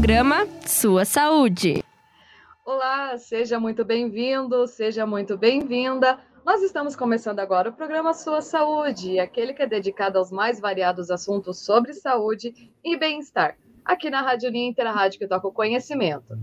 Programa 0.00 0.46
Sua 0.66 1.04
Saúde. 1.04 1.84
Olá, 2.64 3.18
seja 3.18 3.60
muito 3.60 3.84
bem-vindo, 3.84 4.66
seja 4.66 5.04
muito 5.04 5.36
bem-vinda. 5.36 6.18
Nós 6.42 6.62
estamos 6.62 6.96
começando 6.96 7.38
agora 7.38 7.68
o 7.68 7.74
programa 7.74 8.14
Sua 8.14 8.40
Saúde, 8.40 9.18
aquele 9.18 9.52
que 9.52 9.60
é 9.60 9.66
dedicado 9.66 10.16
aos 10.16 10.32
mais 10.32 10.58
variados 10.58 11.10
assuntos 11.10 11.66
sobre 11.66 11.92
saúde 11.92 12.72
e 12.82 12.96
bem-estar, 12.96 13.58
aqui 13.84 14.08
na 14.08 14.22
Rádio 14.22 14.50
Ninter, 14.50 14.86
a 14.86 14.90
rádio 14.90 15.18
que 15.18 15.28
toca 15.28 15.46
o 15.46 15.52
conhecimento. 15.52 16.34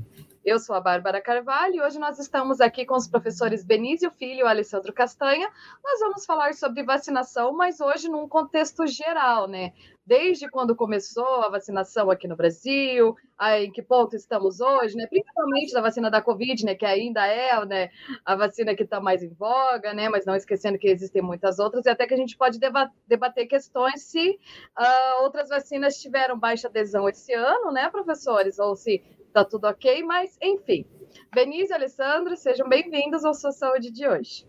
Eu 0.48 0.60
sou 0.60 0.74
a 0.78 0.80
Bárbara 0.80 1.20
Carvalho 1.20 1.76
e 1.76 1.82
hoje 1.82 2.00
nós 2.00 2.18
estamos 2.20 2.62
aqui 2.62 2.86
com 2.86 2.96
os 2.96 3.06
professores 3.06 3.66
Benício 3.66 4.10
Filho 4.10 4.46
e 4.46 4.48
Alessandro 4.48 4.94
Castanha. 4.94 5.52
Nós 5.84 6.00
vamos 6.00 6.26
falar 6.26 6.54
sobre 6.54 6.84
vacinação, 6.84 7.52
mas 7.52 7.82
hoje 7.82 8.08
num 8.08 8.30
contexto 8.30 8.88
geral, 8.88 9.46
né? 9.50 9.74
Desde 10.06 10.50
quando 10.50 10.74
começou 10.74 11.44
a 11.44 11.50
vacinação 11.50 12.10
aqui 12.10 12.30
no 12.30 12.38
Brasil, 12.38 13.14
em 13.60 13.70
que 13.74 13.82
ponto 13.82 14.16
estamos 14.16 14.62
hoje, 14.62 14.96
né? 14.96 15.06
Principalmente 15.08 15.74
da 15.74 15.82
vacina 15.82 16.10
da 16.10 16.22
Covid, 16.22 16.64
né? 16.64 16.76
Que 16.76 16.86
ainda 16.86 17.28
é 17.28 17.66
né, 17.66 17.90
a 18.24 18.34
vacina 18.34 18.74
que 18.74 18.84
está 18.84 19.02
mais 19.02 19.22
em 19.22 19.34
voga, 19.34 19.94
né? 19.94 20.08
Mas 20.08 20.26
não 20.26 20.34
esquecendo 20.34 20.80
que 20.80 20.88
existem 20.88 21.22
muitas 21.22 21.60
outras, 21.60 21.86
e 21.86 21.90
até 21.90 22.08
que 22.08 22.14
a 22.14 22.18
gente 22.18 22.38
pode 22.38 22.58
debater 23.06 23.48
questões 23.48 24.02
se 24.02 24.40
uh, 24.80 25.24
outras 25.24 25.50
vacinas 25.50 25.98
tiveram 25.98 26.40
baixa 26.40 26.70
adesão 26.70 27.10
esse 27.10 27.34
ano, 27.34 27.70
né, 27.74 27.90
professores? 27.90 28.60
Ou 28.60 28.74
se 28.78 29.04
tá 29.34 29.46
tudo 29.46 29.66
ok, 29.68 30.04
mas 30.04 30.38
enfim. 30.42 30.86
Benício 31.34 31.74
e 31.74 31.76
Alessandro, 31.76 32.36
sejam 32.36 32.68
bem-vindos 32.68 33.24
ao 33.24 33.34
Sua 33.34 33.52
Saúde 33.52 33.92
de 33.92 34.08
hoje. 34.08 34.48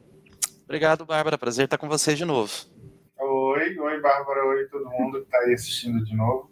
Obrigado, 0.64 1.04
Bárbara. 1.04 1.38
Prazer 1.38 1.64
estar 1.64 1.78
com 1.78 1.88
vocês 1.88 2.18
de 2.18 2.24
novo. 2.24 2.52
Oi, 3.18 3.78
oi, 3.78 4.00
Bárbara, 4.00 4.44
oi, 4.46 4.68
todo 4.68 4.88
mundo 4.90 5.20
que 5.20 5.24
está 5.24 5.38
aí 5.38 5.54
assistindo 5.54 6.04
de 6.04 6.16
novo. 6.16 6.50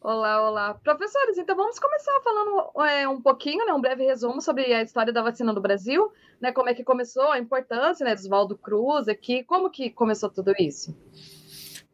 Olá, 0.00 0.48
olá. 0.48 0.74
Professores, 0.74 1.36
então 1.36 1.56
vamos 1.56 1.80
começar 1.80 2.12
falando 2.22 2.70
é, 2.88 3.08
um 3.08 3.20
pouquinho, 3.20 3.66
né, 3.66 3.72
um 3.72 3.80
breve 3.80 4.04
resumo 4.04 4.40
sobre 4.40 4.72
a 4.72 4.80
história 4.80 5.12
da 5.12 5.20
vacina 5.20 5.52
no 5.52 5.60
Brasil, 5.60 6.12
né, 6.40 6.52
como 6.52 6.68
é 6.68 6.74
que 6.74 6.84
começou, 6.84 7.32
a 7.32 7.40
importância 7.40 8.04
né, 8.04 8.14
do 8.14 8.20
Oswaldo 8.20 8.56
Cruz 8.56 9.08
aqui, 9.08 9.42
como 9.42 9.68
que 9.68 9.90
começou 9.90 10.30
tudo 10.30 10.52
isso? 10.60 10.96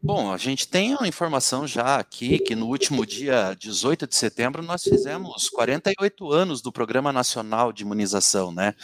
Bom, 0.05 0.33
a 0.33 0.37
gente 0.37 0.67
tem 0.67 0.97
uma 0.97 1.07
informação 1.07 1.65
já 1.65 1.95
aqui 1.95 2.41
que 2.41 2.57
no 2.57 2.67
último 2.67 3.07
dia 3.07 3.55
18 3.57 4.05
de 4.05 4.17
setembro 4.17 4.61
nós 4.61 4.83
fizemos 4.83 5.49
48 5.49 6.33
anos 6.33 6.61
do 6.61 6.73
Programa 6.73 7.13
Nacional 7.13 7.73
de 7.73 7.85
Imunização, 7.85 8.51
né? 8.51 8.75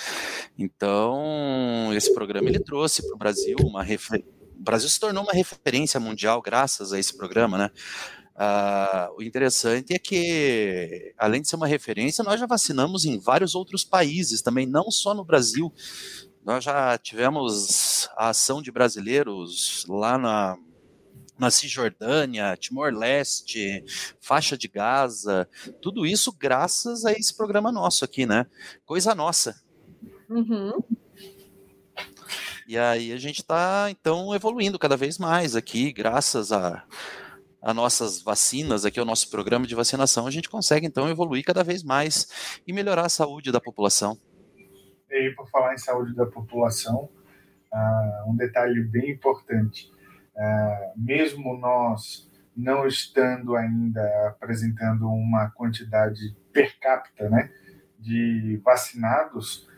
Então, 0.57 1.91
esse 1.93 2.15
programa 2.15 2.49
ele 2.49 2.61
trouxe 2.61 3.03
para 3.03 3.17
o 3.17 3.19
Brasil 3.19 3.57
uma 3.65 3.83
refer... 3.83 4.25
o 4.57 4.63
Brasil 4.63 4.89
se 4.89 5.01
tornou 5.01 5.25
uma 5.25 5.33
referência 5.33 5.99
mundial 5.99 6.41
graças 6.41 6.93
a 6.93 7.01
esse 7.01 7.17
programa, 7.17 7.59
né? 7.59 7.71
Uh, 8.37 9.19
o 9.19 9.21
interessante 9.21 9.93
é 9.93 9.99
que, 9.99 11.13
além 11.19 11.43
de 11.43 11.49
ser 11.49 11.57
uma 11.57 11.67
referência, 11.67 12.23
nós 12.23 12.39
já 12.39 12.47
vacinamos 12.47 13.05
em 13.05 13.19
vários 13.19 13.57
outros 13.57 13.83
países 13.83 14.41
também, 14.41 14.67
não 14.67 14.89
só 14.89 15.13
no 15.15 15.25
Brasil. 15.25 15.75
Nós 16.47 16.63
já 16.63 16.97
tivemos 16.97 18.09
a 18.17 18.29
ação 18.29 18.63
de 18.63 18.71
brasileiros 18.71 19.85
lá 19.89 20.17
na 20.17 20.57
na 21.39 21.51
Cisjordânia, 21.51 22.57
Timor-Leste, 22.57 23.85
faixa 24.21 24.59
de 24.59 24.69
Gaza, 24.69 25.49
tudo 25.81 26.05
isso 26.05 26.33
graças 26.33 27.05
a 27.05 27.13
esse 27.13 27.37
programa 27.37 27.71
nosso 27.71 28.05
aqui, 28.05 28.27
né? 28.27 28.47
Coisa 28.85 29.15
nossa. 29.15 29.63
Uhum. 30.29 30.83
E 32.67 32.77
aí 32.77 33.13
a 33.13 33.17
gente 33.17 33.41
está, 33.41 33.87
então, 33.91 34.35
evoluindo 34.35 34.79
cada 34.79 34.97
vez 34.97 35.17
mais 35.17 35.57
aqui, 35.57 35.91
graças 35.91 36.53
a, 36.53 36.85
a 37.63 37.73
nossas 37.73 38.21
vacinas, 38.21 38.85
aqui 38.85 39.01
o 39.01 39.07
nosso 39.07 39.31
programa 39.31 39.67
de 39.67 39.75
vacinação, 39.75 40.27
a 40.27 40.31
gente 40.31 40.51
consegue, 40.51 40.87
então, 40.87 41.09
evoluir 41.09 41.45
cada 41.45 41.65
vez 41.65 41.83
mais 41.83 42.61
e 42.67 42.73
melhorar 42.73 43.07
a 43.07 43.09
saúde 43.09 43.51
da 43.51 43.61
população. 43.61 44.19
E 45.11 45.31
por 45.31 45.49
falar 45.49 45.73
em 45.73 45.79
saúde 45.79 46.15
da 46.15 46.27
população, 46.27 47.09
uh, 47.73 48.31
um 48.31 48.37
detalhe 48.37 48.83
bem 48.83 49.13
importante 49.13 49.91
mesmo 50.97 51.57
nós 51.59 52.29
não 52.57 52.87
estando 52.87 53.55
ainda 53.55 54.03
apresentando 54.29 55.09
uma 55.09 55.49
quantidade 55.51 56.37
per 56.53 56.79
capita 56.81 57.29
né, 57.31 57.51
de 57.99 58.61
vacinados, 58.65 59.69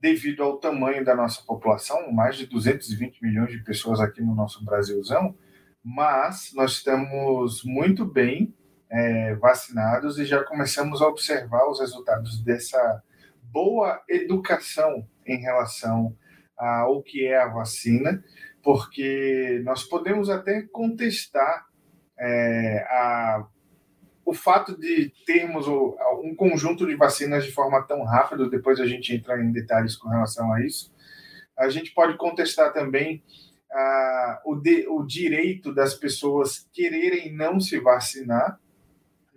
devido 0.00 0.42
ao 0.42 0.58
tamanho 0.58 1.04
da 1.04 1.14
nossa 1.14 1.42
população, 1.42 2.10
mais 2.10 2.36
de 2.36 2.46
220 2.46 3.22
milhões 3.22 3.50
de 3.50 3.62
pessoas 3.62 4.00
aqui 4.00 4.22
no 4.22 4.34
nosso 4.34 4.64
Brasilzão, 4.64 5.36
mas 5.84 6.52
nós 6.54 6.72
estamos 6.72 7.62
muito 7.64 8.04
bem 8.04 8.54
é, 8.90 9.34
vacinados 9.36 10.18
e 10.18 10.24
já 10.24 10.42
começamos 10.42 11.02
a 11.02 11.08
observar 11.08 11.68
os 11.68 11.80
resultados 11.80 12.42
dessa 12.42 13.02
boa 13.42 14.02
educação 14.08 15.06
em 15.26 15.40
relação 15.40 16.16
ao 16.56 17.02
que 17.02 17.26
é 17.26 17.38
a 17.38 17.48
vacina 17.48 18.22
porque 18.62 19.60
nós 19.64 19.84
podemos 19.84 20.30
até 20.30 20.62
contestar 20.62 21.66
é, 22.18 22.84
a, 22.88 23.46
o 24.24 24.32
fato 24.32 24.78
de 24.78 25.12
termos 25.26 25.66
um 25.66 26.34
conjunto 26.34 26.86
de 26.86 26.94
vacinas 26.94 27.44
de 27.44 27.52
forma 27.52 27.82
tão 27.82 28.04
rápida, 28.04 28.48
depois 28.48 28.80
a 28.80 28.86
gente 28.86 29.14
entra 29.14 29.42
em 29.42 29.50
detalhes 29.50 29.96
com 29.96 30.08
relação 30.08 30.52
a 30.52 30.64
isso. 30.64 30.92
A 31.58 31.68
gente 31.68 31.92
pode 31.92 32.16
contestar 32.16 32.72
também 32.72 33.22
o, 34.44 34.54
de, 34.54 34.86
o 34.88 35.02
direito 35.02 35.72
das 35.74 35.94
pessoas 35.94 36.68
quererem 36.72 37.32
não 37.32 37.58
se 37.58 37.78
vacinar, 37.80 38.60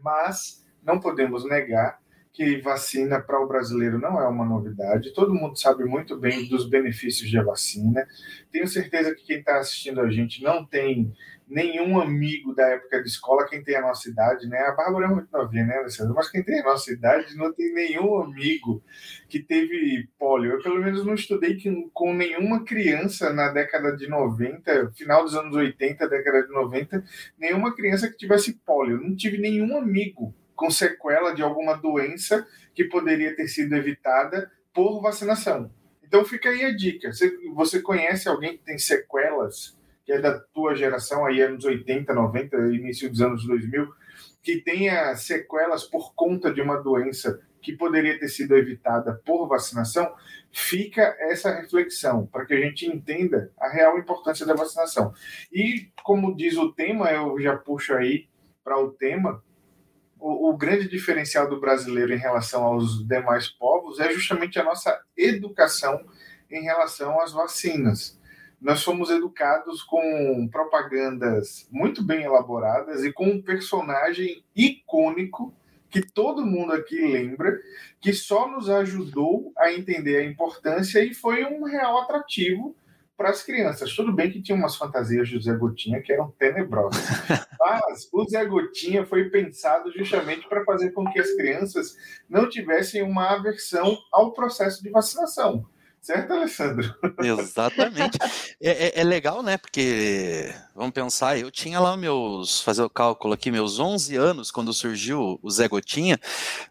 mas 0.02 0.64
não 0.84 1.00
podemos 1.00 1.48
negar 1.48 2.00
que 2.36 2.60
vacina 2.60 3.22
para 3.22 3.40
o 3.40 3.48
brasileiro 3.48 3.98
não 3.98 4.22
é 4.22 4.28
uma 4.28 4.46
novidade. 4.46 5.14
Todo 5.14 5.34
mundo 5.34 5.58
sabe 5.58 5.86
muito 5.86 6.18
bem 6.18 6.50
dos 6.50 6.68
benefícios 6.68 7.32
da 7.32 7.42
vacina. 7.42 8.06
Tenho 8.52 8.68
certeza 8.68 9.16
que 9.16 9.24
quem 9.24 9.40
está 9.40 9.58
assistindo 9.58 10.02
a 10.02 10.12
gente 10.12 10.44
não 10.44 10.66
tem 10.66 11.14
nenhum 11.48 11.98
amigo 12.00 12.54
da 12.54 12.68
época 12.68 13.02
de 13.02 13.08
escola, 13.08 13.48
quem 13.48 13.64
tem 13.64 13.78
a 13.78 13.82
nossa 13.82 14.10
idade, 14.10 14.48
né? 14.48 14.58
A 14.60 14.74
Bárbara 14.74 15.06
é 15.06 15.10
muito 15.10 15.32
novinha, 15.32 15.64
né, 15.64 15.78
Alessandra? 15.78 16.14
Mas 16.14 16.30
quem 16.30 16.44
tem 16.44 16.60
a 16.60 16.64
nossa 16.64 16.92
idade 16.92 17.38
não 17.38 17.54
tem 17.54 17.74
nenhum 17.74 18.18
amigo 18.22 18.84
que 19.30 19.40
teve 19.40 20.10
pólio. 20.20 20.54
Eu, 20.54 20.62
pelo 20.62 20.82
menos, 20.82 21.06
não 21.06 21.14
estudei 21.14 21.58
com 21.94 22.14
nenhuma 22.14 22.66
criança 22.66 23.32
na 23.32 23.50
década 23.50 23.96
de 23.96 24.10
90, 24.10 24.92
final 24.94 25.24
dos 25.24 25.36
anos 25.36 25.56
80, 25.56 26.10
década 26.10 26.44
de 26.44 26.52
90, 26.52 27.04
nenhuma 27.40 27.74
criança 27.74 28.10
que 28.10 28.18
tivesse 28.18 28.60
pólio. 28.66 28.98
Eu 28.98 29.08
não 29.08 29.16
tive 29.16 29.38
nenhum 29.38 29.78
amigo 29.78 30.36
com 30.56 30.70
sequela 30.72 31.34
de 31.34 31.42
alguma 31.42 31.76
doença 31.76 32.46
que 32.74 32.86
poderia 32.86 33.36
ter 33.36 33.48
sido 33.48 33.76
evitada 33.76 34.52
por 34.74 35.02
vacinação. 35.02 35.72
Então 36.04 36.24
fica 36.24 36.50
aí 36.50 36.64
a 36.64 36.76
dica. 36.76 37.12
Você, 37.12 37.36
você 37.54 37.82
conhece 37.82 38.28
alguém 38.30 38.58
que 38.58 38.64
tem 38.64 38.78
sequelas, 38.78 39.78
que 40.06 40.12
é 40.12 40.20
da 40.20 40.40
tua 40.40 40.76
geração, 40.76 41.26
aí 41.26 41.42
anos 41.42 41.66
80, 41.66 42.14
90, 42.14 42.58
início 42.74 43.10
dos 43.10 43.22
anos 43.22 43.46
2000, 43.46 43.88
que 44.44 44.58
tenha 44.58 45.16
sequelas 45.16 45.84
por 45.84 46.14
conta 46.14 46.54
de 46.54 46.62
uma 46.62 46.78
doença 46.78 47.42
que 47.66 47.74
poderia 47.74 48.20
ter 48.20 48.28
sido 48.28 48.56
evitada 48.56 49.20
por 49.26 49.48
vacinação, 49.48 50.14
fica 50.52 51.16
essa 51.20 51.52
reflexão 51.52 52.28
para 52.28 52.46
que 52.46 52.54
a 52.54 52.60
gente 52.60 52.86
entenda 52.86 53.52
a 53.60 53.68
real 53.68 53.98
importância 53.98 54.46
da 54.46 54.54
vacinação. 54.54 55.12
E 55.52 55.90
como 56.04 56.36
diz 56.36 56.56
o 56.58 56.72
tema, 56.72 57.12
eu 57.12 57.42
já 57.42 57.58
puxo 57.58 57.96
aí 57.96 58.28
para 58.64 58.80
o 58.80 58.92
tema, 58.92 59.44
o, 60.28 60.58
grande 60.58 60.88
diferencial 60.90 61.48
do 61.48 61.60
brasileiro 61.60 62.12
em 62.12 62.18
relação 62.18 62.64
aos 62.64 63.08
demais 63.08 63.48
povos 63.48 64.00
é 64.00 64.12
justamente 64.12 64.60
a 64.60 64.64
nossa 64.64 65.00
educação 65.16 66.04
em 66.50 66.64
relação 66.64 67.22
às 67.22 67.32
vacinas. 67.32 68.20
Nós 68.60 68.84
fomos 68.84 69.12
educados 69.12 69.84
com 69.84 70.48
propagandas 70.52 71.68
muito 71.70 72.02
bem 72.04 72.24
elaboradas 72.24 73.04
e 73.04 73.14
com 73.14 73.28
um 73.28 73.42
personagem 73.42 74.44
icônico 74.56 75.54
que 75.92 76.02
todo 76.02 76.46
mundo 76.46 76.74
aqui 76.74 77.00
lembra, 77.00 77.62
que 78.02 78.12
só 78.12 78.50
nos 78.50 78.68
ajudou 78.68 79.54
a 79.56 79.72
entender 79.72 80.18
a 80.18 80.26
importância 80.26 81.04
e 81.04 81.14
foi 81.14 81.46
um 81.46 81.64
real 81.64 82.02
atrativo 82.02 82.76
para 83.18 83.30
as 83.30 83.44
crianças. 83.44 83.96
Tudo 83.96 84.14
bem 84.14 84.32
que 84.32 84.42
tinha 84.42 84.58
umas 84.58 84.76
fantasias 84.76 85.30
do 85.30 85.42
Zé 85.42 85.56
Gotinha 85.56 86.02
que 86.02 86.12
eram 86.12 86.32
tenebrosas, 86.38 87.04
mas 87.60 88.10
o 88.12 88.26
Zé 88.28 88.46
Gotinha 88.46 89.06
foi 89.06 89.30
pensado 89.30 89.92
justamente 89.92 90.48
para 90.48 90.64
fazer 90.66 90.92
com 90.92 91.06
que 91.06 91.20
as 91.20 91.32
crianças 91.34 91.96
não 92.30 92.50
tivessem 92.50 93.02
uma 93.02 93.36
aversão 93.36 93.98
ao 94.12 94.34
processo 94.34 94.84
de 94.84 94.90
vacinação. 94.90 95.66
Certo, 96.02 96.34
Alessandro? 96.34 96.94
Exatamente. 97.20 98.20
É, 98.62 99.00
é, 99.00 99.02
é 99.02 99.04
legal, 99.04 99.42
né? 99.42 99.58
Porque 99.58 100.54
Vamos 100.78 100.92
pensar, 100.92 101.40
eu 101.40 101.50
tinha 101.50 101.80
lá 101.80 101.96
meus, 101.96 102.60
fazer 102.60 102.84
o 102.84 102.90
cálculo 102.90 103.34
aqui, 103.34 103.50
meus 103.50 103.80
11 103.80 104.14
anos 104.18 104.52
quando 104.52 104.74
surgiu 104.74 105.40
o 105.42 105.50
Zé 105.50 105.70
Gotinha. 105.70 106.20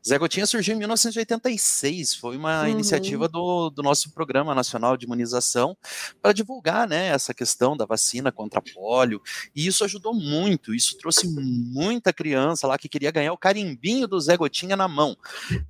Zé 0.06 0.18
Gotinha 0.18 0.46
surgiu 0.46 0.74
em 0.74 0.78
1986, 0.78 2.14
foi 2.16 2.36
uma 2.36 2.64
uhum. 2.64 2.68
iniciativa 2.68 3.26
do, 3.26 3.70
do 3.70 3.82
nosso 3.82 4.12
Programa 4.12 4.54
Nacional 4.54 4.98
de 4.98 5.06
Imunização 5.06 5.74
para 6.20 6.34
divulgar, 6.34 6.86
né, 6.86 7.06
essa 7.06 7.32
questão 7.32 7.74
da 7.74 7.86
vacina 7.86 8.30
contra 8.30 8.60
pólio, 8.60 9.22
e 9.56 9.66
isso 9.66 9.82
ajudou 9.84 10.12
muito, 10.12 10.74
isso 10.74 10.98
trouxe 10.98 11.26
muita 11.26 12.12
criança 12.12 12.66
lá 12.66 12.76
que 12.76 12.90
queria 12.90 13.10
ganhar 13.10 13.32
o 13.32 13.38
carimbinho 13.38 14.06
do 14.06 14.20
Zé 14.20 14.36
Gotinha 14.36 14.76
na 14.76 14.86
mão, 14.86 15.16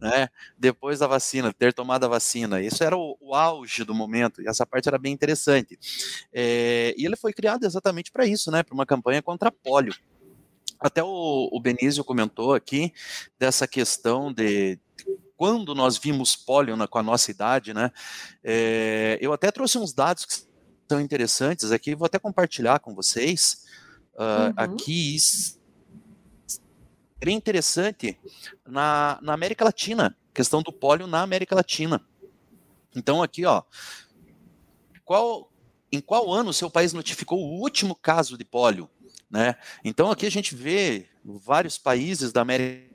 né, 0.00 0.28
depois 0.58 0.98
da 0.98 1.06
vacina, 1.06 1.52
ter 1.52 1.72
tomado 1.72 2.02
a 2.02 2.08
vacina, 2.08 2.60
isso 2.60 2.82
era 2.82 2.96
o, 2.96 3.16
o 3.20 3.32
auge 3.32 3.84
do 3.84 3.94
momento, 3.94 4.42
e 4.42 4.48
essa 4.48 4.66
parte 4.66 4.88
era 4.88 4.98
bem 4.98 5.12
interessante. 5.12 5.78
É, 6.32 6.96
e 6.98 7.06
ele 7.06 7.14
foi 7.14 7.32
criado 7.32 7.62
exatamente 7.62 8.10
para 8.10 8.23
isso, 8.26 8.50
né? 8.50 8.62
Para 8.62 8.74
uma 8.74 8.86
campanha 8.86 9.22
contra 9.22 9.50
pólio. 9.50 9.94
Até 10.80 11.02
o, 11.02 11.48
o 11.52 11.60
Benício 11.60 12.04
comentou 12.04 12.54
aqui 12.54 12.92
dessa 13.38 13.66
questão 13.66 14.32
de, 14.32 14.78
quando 15.36 15.74
nós 15.74 15.98
vimos 15.98 16.36
pólio 16.36 16.76
na, 16.76 16.86
com 16.86 16.98
a 16.98 17.02
nossa 17.02 17.30
idade, 17.30 17.74
né? 17.74 17.90
É, 18.42 19.18
eu 19.20 19.32
até 19.32 19.50
trouxe 19.50 19.78
uns 19.78 19.92
dados 19.92 20.24
que 20.24 20.34
são 20.88 21.00
interessantes 21.00 21.72
aqui, 21.72 21.94
vou 21.94 22.06
até 22.06 22.18
compartilhar 22.18 22.80
com 22.80 22.94
vocês. 22.94 23.64
Uh, 24.14 24.20
uhum. 24.20 24.54
Aqui 24.56 25.16
seria 25.18 27.34
interessante 27.34 28.18
na, 28.66 29.18
na 29.22 29.32
América 29.32 29.64
Latina, 29.64 30.16
questão 30.32 30.62
do 30.62 30.72
pólio 30.72 31.06
na 31.06 31.22
América 31.22 31.54
Latina. 31.54 32.00
Então 32.94 33.22
aqui, 33.22 33.44
ó, 33.44 33.62
qual 35.04 35.50
em 35.94 36.00
qual 36.00 36.32
ano 36.32 36.52
seu 36.52 36.70
país 36.70 36.92
notificou 36.92 37.40
o 37.40 37.60
último 37.60 37.94
caso 37.94 38.36
de 38.36 38.44
pólio? 38.44 38.88
Né? 39.30 39.56
Então 39.84 40.10
aqui 40.10 40.26
a 40.26 40.30
gente 40.30 40.54
vê 40.54 41.06
vários 41.24 41.78
países 41.78 42.32
da 42.32 42.42
América 42.42 42.93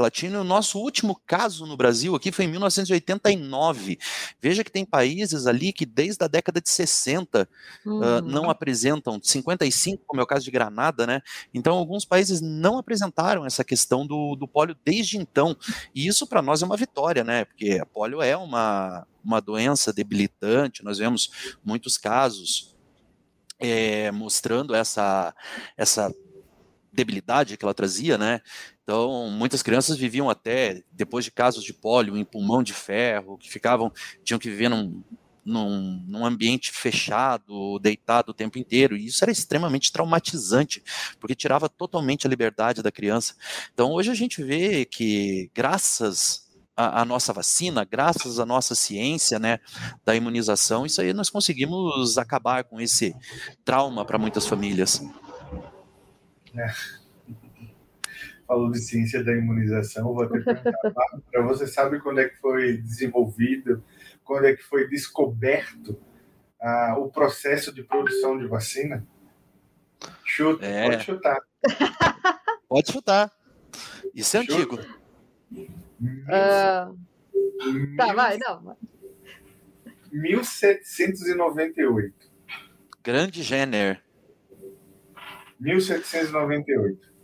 Latina. 0.00 0.40
O 0.40 0.44
nosso 0.44 0.78
último 0.78 1.20
caso 1.26 1.66
no 1.66 1.76
Brasil 1.76 2.14
aqui 2.14 2.32
foi 2.32 2.44
em 2.44 2.48
1989. 2.48 3.98
Veja 4.40 4.64
que 4.64 4.70
tem 4.70 4.84
países 4.84 5.46
ali 5.46 5.72
que 5.72 5.86
desde 5.86 6.24
a 6.24 6.28
década 6.28 6.60
de 6.60 6.68
60 6.68 7.48
uhum. 7.84 7.98
uh, 7.98 8.22
não 8.22 8.50
apresentam, 8.50 9.20
55, 9.22 10.04
como 10.06 10.20
é 10.20 10.24
o 10.24 10.26
caso 10.26 10.44
de 10.44 10.50
Granada, 10.50 11.06
né? 11.06 11.22
Então, 11.52 11.76
alguns 11.76 12.04
países 12.04 12.40
não 12.40 12.78
apresentaram 12.78 13.46
essa 13.46 13.64
questão 13.64 14.06
do, 14.06 14.36
do 14.36 14.46
pólio 14.46 14.76
desde 14.84 15.16
então. 15.16 15.56
E 15.94 16.06
isso 16.06 16.26
para 16.26 16.42
nós 16.42 16.62
é 16.62 16.66
uma 16.66 16.76
vitória, 16.76 17.24
né? 17.24 17.44
Porque 17.44 17.78
a 17.80 17.86
pólio 17.86 18.22
é 18.22 18.36
uma, 18.36 19.06
uma 19.24 19.40
doença 19.40 19.92
debilitante, 19.92 20.84
nós 20.84 20.98
vemos 20.98 21.56
muitos 21.64 21.98
casos 21.98 22.74
é, 23.58 24.10
mostrando 24.10 24.74
essa, 24.74 25.34
essa 25.76 26.14
debilidade 26.96 27.56
que 27.56 27.64
ela 27.64 27.74
trazia, 27.74 28.16
né? 28.16 28.40
Então, 28.82 29.30
muitas 29.30 29.62
crianças 29.62 29.98
viviam 29.98 30.30
até, 30.30 30.82
depois 30.90 31.24
de 31.24 31.30
casos 31.30 31.62
de 31.62 31.74
pólio, 31.74 32.16
em 32.16 32.24
pulmão 32.24 32.62
de 32.62 32.72
ferro, 32.72 33.36
que 33.36 33.50
ficavam, 33.50 33.92
tinham 34.24 34.38
que 34.38 34.48
viver 34.48 34.70
num, 34.70 35.02
num, 35.44 36.02
num, 36.06 36.24
ambiente 36.24 36.72
fechado, 36.72 37.78
deitado 37.78 38.30
o 38.30 38.34
tempo 38.34 38.58
inteiro, 38.58 38.96
e 38.96 39.06
isso 39.06 39.22
era 39.22 39.30
extremamente 39.30 39.92
traumatizante, 39.92 40.82
porque 41.20 41.34
tirava 41.34 41.68
totalmente 41.68 42.26
a 42.26 42.30
liberdade 42.30 42.82
da 42.82 42.90
criança. 42.90 43.34
Então, 43.74 43.92
hoje 43.92 44.10
a 44.10 44.14
gente 44.14 44.42
vê 44.42 44.84
que, 44.84 45.50
graças 45.54 46.46
à 46.76 47.04
nossa 47.04 47.32
vacina, 47.32 47.84
graças 47.84 48.38
à 48.38 48.44
nossa 48.44 48.74
ciência, 48.74 49.38
né, 49.38 49.58
da 50.04 50.14
imunização, 50.14 50.84
isso 50.84 51.00
aí 51.00 51.12
nós 51.12 51.30
conseguimos 51.30 52.18
acabar 52.18 52.64
com 52.64 52.80
esse 52.80 53.16
trauma 53.64 54.04
para 54.04 54.18
muitas 54.18 54.46
famílias. 54.46 55.00
É 56.58 57.06
falou 58.46 58.70
de 58.70 58.78
ciência 58.78 59.24
da 59.24 59.32
imunização, 59.32 60.14
vou 60.14 60.22
até 60.22 60.38
perguntar 60.38 60.94
para 61.30 61.42
você 61.42 61.66
sabe 61.66 62.00
quando 62.00 62.20
é 62.20 62.28
que 62.28 62.36
foi 62.36 62.76
desenvolvido, 62.78 63.82
quando 64.24 64.46
é 64.46 64.54
que 64.54 64.62
foi 64.62 64.88
descoberto 64.88 66.00
ah, 66.60 66.94
o 66.98 67.10
processo 67.10 67.74
de 67.74 67.82
produção 67.82 68.38
de 68.38 68.46
vacina? 68.46 69.04
Chuta, 70.24 70.64
é. 70.64 70.90
pode 70.90 71.02
chutar. 71.04 71.40
Pode 72.68 72.92
chutar. 72.92 73.32
Isso 74.12 74.36
é 74.36 74.42
Chuta. 74.42 74.54
antigo. 74.54 74.76
Uh... 75.52 76.98
Tá, 77.96 78.12
vai, 78.12 78.36
não. 78.38 78.76
1798. 80.10 82.12
Grande 83.04 83.44
Jenner. 83.44 84.02
1798. 85.60 87.16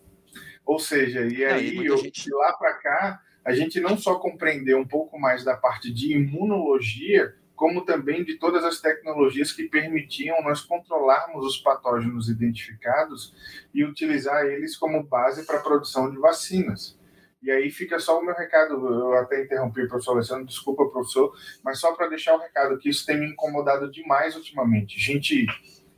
Ou 0.64 0.79
seja, 0.79 1.26
e 1.26 1.44
aí, 1.44 1.84
eu, 1.84 1.96
gente... 1.96 2.25
de 2.25 2.34
lá 2.34 2.52
para 2.55 2.75
cá, 2.75 3.20
a 3.44 3.52
gente 3.52 3.81
não 3.81 3.96
só 3.96 4.19
compreendeu 4.19 4.79
um 4.79 4.87
pouco 4.87 5.19
mais 5.19 5.44
da 5.44 5.56
parte 5.56 5.93
de 5.93 6.12
imunologia, 6.12 7.34
como 7.55 7.84
também 7.84 8.25
de 8.25 8.38
todas 8.38 8.64
as 8.64 8.81
tecnologias 8.81 9.52
que 9.52 9.69
permitiam 9.69 10.43
nós 10.43 10.61
controlarmos 10.61 11.46
os 11.46 11.58
patógenos 11.58 12.29
identificados 12.29 13.34
e 13.75 13.84
utilizar 13.84 14.46
eles 14.46 14.76
como 14.76 15.02
base 15.02 15.44
para 15.46 15.58
a 15.58 15.62
produção 15.62 16.11
de 16.11 16.19
vacinas. 16.19 16.99
E 17.43 17.50
aí 17.50 17.70
fica 17.70 17.99
só 17.99 18.20
o 18.20 18.25
meu 18.25 18.34
recado, 18.34 18.75
eu 18.75 19.14
até 19.14 19.43
interrompi 19.43 19.82
o 19.82 19.88
professor 19.88 20.12
Alessandro, 20.12 20.46
desculpa, 20.46 20.88
professor, 20.88 21.32
mas 21.62 21.81
só 21.81 21.93
para 21.93 22.08
deixar 22.08 22.34
o 22.34 22.38
recado 22.38 22.79
que 22.79 22.88
isso 22.88 23.05
tem 23.05 23.19
me 23.19 23.26
incomodado 23.26 23.90
demais 23.90 24.37
ultimamente. 24.37 24.99
Gente 25.00 25.46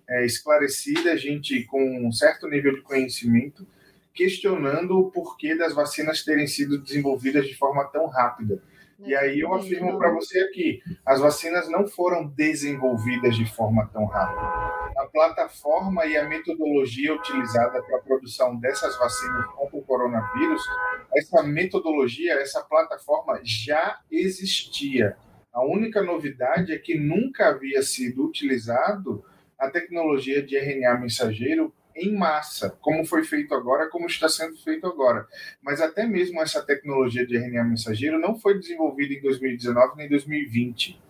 é, 0.09 0.25
esclarecida, 0.25 1.17
gente 1.17 1.65
com 1.65 2.07
um 2.07 2.13
certo 2.13 2.49
nível 2.49 2.75
de 2.75 2.83
conhecimento, 2.83 3.67
questionando 4.13 4.99
o 4.99 5.11
porquê 5.11 5.57
das 5.57 5.75
vacinas 5.75 6.23
terem 6.23 6.47
sido 6.47 6.79
desenvolvidas 6.79 7.47
de 7.47 7.55
forma 7.55 7.85
tão 7.85 8.07
rápida. 8.07 8.63
E 9.01 9.15
aí 9.15 9.41
eu 9.41 9.53
afirmo 9.53 9.99
para 9.99 10.11
você 10.13 10.39
aqui, 10.41 10.81
as 11.05 11.21
vacinas 11.21 11.69
não 11.69 11.87
foram 11.87 12.27
desenvolvidas 12.27 13.37
de 13.37 13.45
forma 13.45 13.87
tão 13.93 14.05
rápida. 14.05 14.41
A 14.97 15.07
plataforma 15.13 16.07
e 16.07 16.17
a 16.17 16.29
metodologia 16.29 17.13
utilizada 17.13 17.83
para 17.83 17.99
a 17.99 18.01
produção 18.01 18.57
dessas 18.57 18.97
vacinas 18.97 19.47
contra 19.47 19.77
o 19.77 19.83
coronavírus, 19.83 20.63
essa 21.17 21.43
metodologia, 21.43 22.35
essa 22.35 22.63
plataforma 22.63 23.41
já 23.43 23.99
existia. 24.11 25.17
A 25.53 25.65
única 25.65 26.03
novidade 26.03 26.73
é 26.73 26.79
que 26.79 26.97
nunca 26.97 27.49
havia 27.49 27.83
sido 27.83 28.25
utilizado 28.25 29.25
a 29.65 29.71
tecnologia 29.71 30.43
de 30.43 30.57
RNA 30.57 30.99
mensageiro 30.99 31.73
em 31.97 32.13
massa, 32.13 32.77
como 32.81 33.05
foi 33.05 33.23
feito 33.23 33.55
agora, 33.55 33.89
como 33.89 34.07
está 34.07 34.29
sendo 34.29 34.57
feito 34.57 34.87
agora. 34.87 35.27
Mas 35.63 35.81
até 35.81 36.07
mesmo 36.07 36.41
essa 36.41 36.63
tecnologia 36.63 37.27
de 37.27 37.37
RNA 37.37 37.65
mensageiro 37.65 38.19
não 38.19 38.39
foi 38.39 38.59
desenvolvida 38.59 39.15
em 39.15 39.21
2019 39.21 39.97
nem 39.97 40.09
2020. 40.09 41.01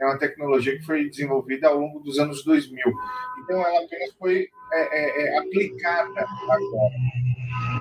É 0.00 0.06
uma 0.06 0.18
tecnologia 0.18 0.78
que 0.78 0.84
foi 0.84 1.10
desenvolvida 1.10 1.68
ao 1.68 1.78
longo 1.78 2.00
dos 2.00 2.18
anos 2.18 2.42
2000. 2.42 2.82
Então, 3.44 3.60
ela 3.60 3.84
apenas 3.84 4.14
foi 4.18 4.48
é, 4.72 4.98
é, 4.98 5.22
é, 5.22 5.38
aplicada 5.38 6.26
agora. 6.48 6.90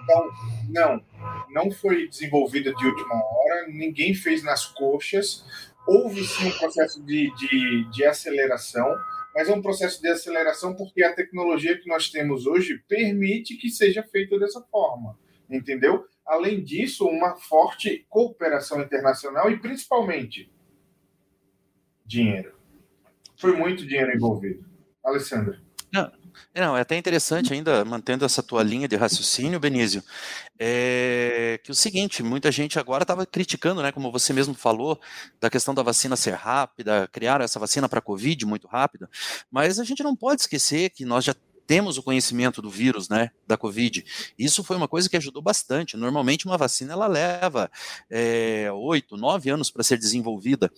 Então, 0.04 0.30
não, 0.70 1.06
não 1.50 1.72
foi 1.72 2.10
desenvolvida 2.10 2.74
de 2.74 2.86
última 2.86 3.16
hora, 3.16 3.68
ninguém 3.70 4.14
fez 4.14 4.44
nas 4.44 4.66
coxas. 4.66 5.46
Houve 5.88 6.26
sim 6.26 6.50
um 6.50 6.58
processo 6.58 7.02
de, 7.04 7.34
de, 7.36 7.90
de 7.90 8.04
aceleração, 8.04 8.94
mas 9.40 9.48
é 9.48 9.54
um 9.54 9.62
processo 9.62 10.02
de 10.02 10.10
aceleração 10.10 10.76
porque 10.76 11.02
a 11.02 11.16
tecnologia 11.16 11.80
que 11.80 11.88
nós 11.88 12.10
temos 12.10 12.46
hoje 12.46 12.84
permite 12.90 13.56
que 13.56 13.70
seja 13.70 14.04
feito 14.04 14.38
dessa 14.38 14.62
forma, 14.64 15.18
entendeu? 15.50 16.06
Além 16.26 16.62
disso, 16.62 17.08
uma 17.08 17.38
forte 17.38 18.06
cooperação 18.10 18.82
internacional 18.82 19.50
e 19.50 19.58
principalmente 19.58 20.52
dinheiro. 22.06 22.54
Foi 23.38 23.56
muito 23.56 23.88
dinheiro 23.88 24.14
envolvido. 24.14 24.66
Alessandra. 25.02 25.62
Não, 26.56 26.68
não, 26.68 26.78
é 26.78 26.82
até 26.82 26.98
interessante 26.98 27.54
ainda, 27.54 27.84
mantendo 27.86 28.26
essa 28.26 28.42
tua 28.44 28.64
linha 28.64 28.88
de 28.88 28.96
raciocínio, 28.96 29.60
Benício, 29.60 30.04
é 30.58 31.60
que 31.64 31.72
o 31.72 31.76
seguinte, 31.76 32.22
muita 32.22 32.52
gente 32.52 32.78
agora 32.80 33.04
estava 33.04 33.26
criticando, 33.26 33.82
né, 33.82 33.92
como 33.92 34.12
você 34.12 34.34
mesmo 34.34 34.54
falou, 34.54 35.00
da 35.40 35.50
questão 35.50 35.74
da 35.74 35.84
vacina 35.84 36.16
ser 36.16 36.34
rápida, 36.34 37.08
criar 37.12 37.42
essa 37.42 37.60
vacina 37.60 37.88
para 37.88 38.00
a 38.00 38.02
Covid 38.02 38.46
muito 38.46 38.68
rápida, 38.68 39.10
mas 39.52 39.80
a 39.80 39.84
gente 39.84 40.04
não 40.04 40.16
pode 40.16 40.42
esquecer 40.42 40.90
que 40.90 41.06
nós 41.06 41.24
já 41.24 41.34
temos 41.70 42.00
o 42.00 42.02
conhecimento 42.02 42.64
do 42.64 42.70
vírus, 42.72 43.10
né, 43.10 43.30
da 43.46 43.56
Covid. 43.56 44.04
Isso 44.40 44.64
foi 44.64 44.76
uma 44.76 44.88
coisa 44.88 45.08
que 45.08 45.16
ajudou 45.16 45.40
bastante. 45.40 45.96
Normalmente 45.96 46.48
uma 46.48 46.58
vacina 46.58 46.94
ela 46.94 47.06
leva 47.06 47.70
é, 48.10 48.72
oito, 48.72 49.14
é, 49.14 49.20
nove 49.20 49.52
anos 49.52 49.70
para 49.70 49.84
ser 49.84 50.00
desenvolvida 50.00 50.72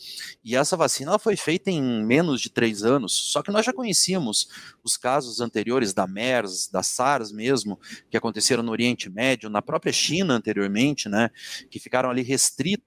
e 0.43 0.53
essa 0.53 0.75
vacina 0.75 1.11
ela 1.11 1.17
foi 1.17 1.37
feita 1.37 1.71
em 1.71 1.81
menos 2.03 2.41
de 2.41 2.49
três 2.49 2.83
anos. 2.83 3.13
Só 3.13 3.41
que 3.41 3.51
nós 3.51 3.65
já 3.65 3.71
conhecíamos 3.71 4.49
os 4.83 4.97
casos 4.97 5.39
anteriores 5.39 5.93
da 5.93 6.05
MERS, 6.05 6.67
da 6.69 6.83
SARS 6.83 7.31
mesmo, 7.31 7.79
que 8.09 8.17
aconteceram 8.17 8.61
no 8.61 8.73
Oriente 8.73 9.09
Médio, 9.09 9.49
na 9.49 9.61
própria 9.61 9.93
China 9.93 10.33
anteriormente, 10.33 11.07
né, 11.07 11.29
que 11.69 11.79
ficaram 11.79 12.09
ali 12.09 12.27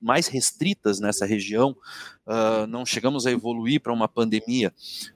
mais 0.02 0.26
restritas 0.26 1.00
nessa 1.00 1.24
região 1.24 1.74
uh, 2.26 2.66
não 2.66 2.84
chegamos 2.84 3.26
a 3.26 3.30
evoluir 3.30 3.80
para 3.80 3.92
uma 3.92 4.08
pandemia, 4.08 4.72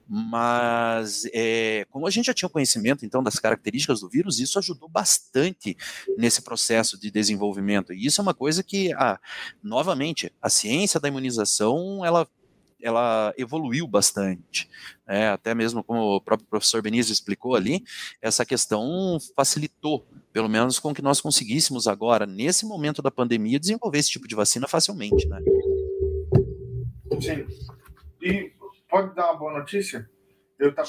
mas 0.07 1.27
é, 1.33 1.85
como 1.89 2.07
a 2.07 2.09
gente 2.09 2.25
já 2.25 2.33
tinha 2.33 2.49
conhecimento 2.49 2.78
então 3.05 3.23
das 3.23 3.39
características 3.39 4.01
do 4.01 4.09
vírus, 4.09 4.39
isso 4.39 4.59
ajudou 4.59 4.89
bastante 4.89 5.75
nesse 6.17 6.41
processo 6.41 6.99
de 6.99 7.11
desenvolvimento. 7.11 7.93
E 7.93 8.05
isso 8.05 8.21
é 8.21 8.23
uma 8.23 8.33
coisa 8.33 8.63
que, 8.63 8.93
ah, 8.93 9.19
novamente, 9.63 10.31
a 10.41 10.49
ciência 10.49 10.99
da 10.99 11.07
imunização 11.07 12.05
ela 12.05 12.27
ela 12.81 13.33
evoluiu 13.37 13.85
bastante. 13.85 14.69
É, 15.05 15.27
até 15.27 15.53
mesmo 15.53 15.83
como 15.83 16.15
o 16.15 16.21
próprio 16.21 16.47
professor 16.47 16.81
Benício 16.81 17.11
explicou 17.11 17.55
ali, 17.55 17.83
essa 18.21 18.45
questão 18.45 19.17
facilitou, 19.35 20.07
pelo 20.31 20.47
menos 20.47 20.79
com 20.79 20.93
que 20.93 21.01
nós 21.01 21.19
conseguíssemos 21.19 21.87
agora, 21.87 22.25
nesse 22.25 22.65
momento 22.65 23.01
da 23.01 23.11
pandemia, 23.11 23.59
desenvolver 23.59 23.99
esse 23.99 24.11
tipo 24.11 24.27
de 24.27 24.35
vacina 24.35 24.67
facilmente. 24.67 25.27
Né? 25.27 25.41
Sim. 27.19 27.45
E 28.21 28.53
pode 28.89 29.13
dar 29.13 29.31
uma 29.31 29.39
boa 29.39 29.59
notícia? 29.59 30.09
Eu 30.57 30.69
estava 30.69 30.87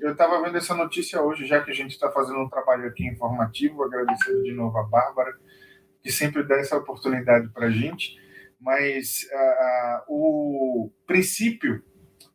vendo, 0.00 0.42
vendo 0.42 0.56
essa 0.56 0.74
notícia 0.74 1.20
hoje, 1.22 1.46
já 1.46 1.62
que 1.62 1.70
a 1.70 1.74
gente 1.74 1.92
está 1.92 2.10
fazendo 2.10 2.40
um 2.40 2.48
trabalho 2.48 2.86
aqui 2.86 3.06
informativo, 3.06 3.84
agradecendo 3.84 4.42
de 4.42 4.52
novo 4.52 4.78
a 4.78 4.84
Bárbara, 4.84 5.34
que 6.02 6.10
sempre 6.10 6.42
dá 6.42 6.56
essa 6.56 6.76
oportunidade 6.76 7.48
para 7.50 7.66
a 7.66 7.70
gente. 7.70 8.18
Mas 8.60 9.26
uh, 9.32 10.04
o 10.08 10.90
princípio 11.06 11.82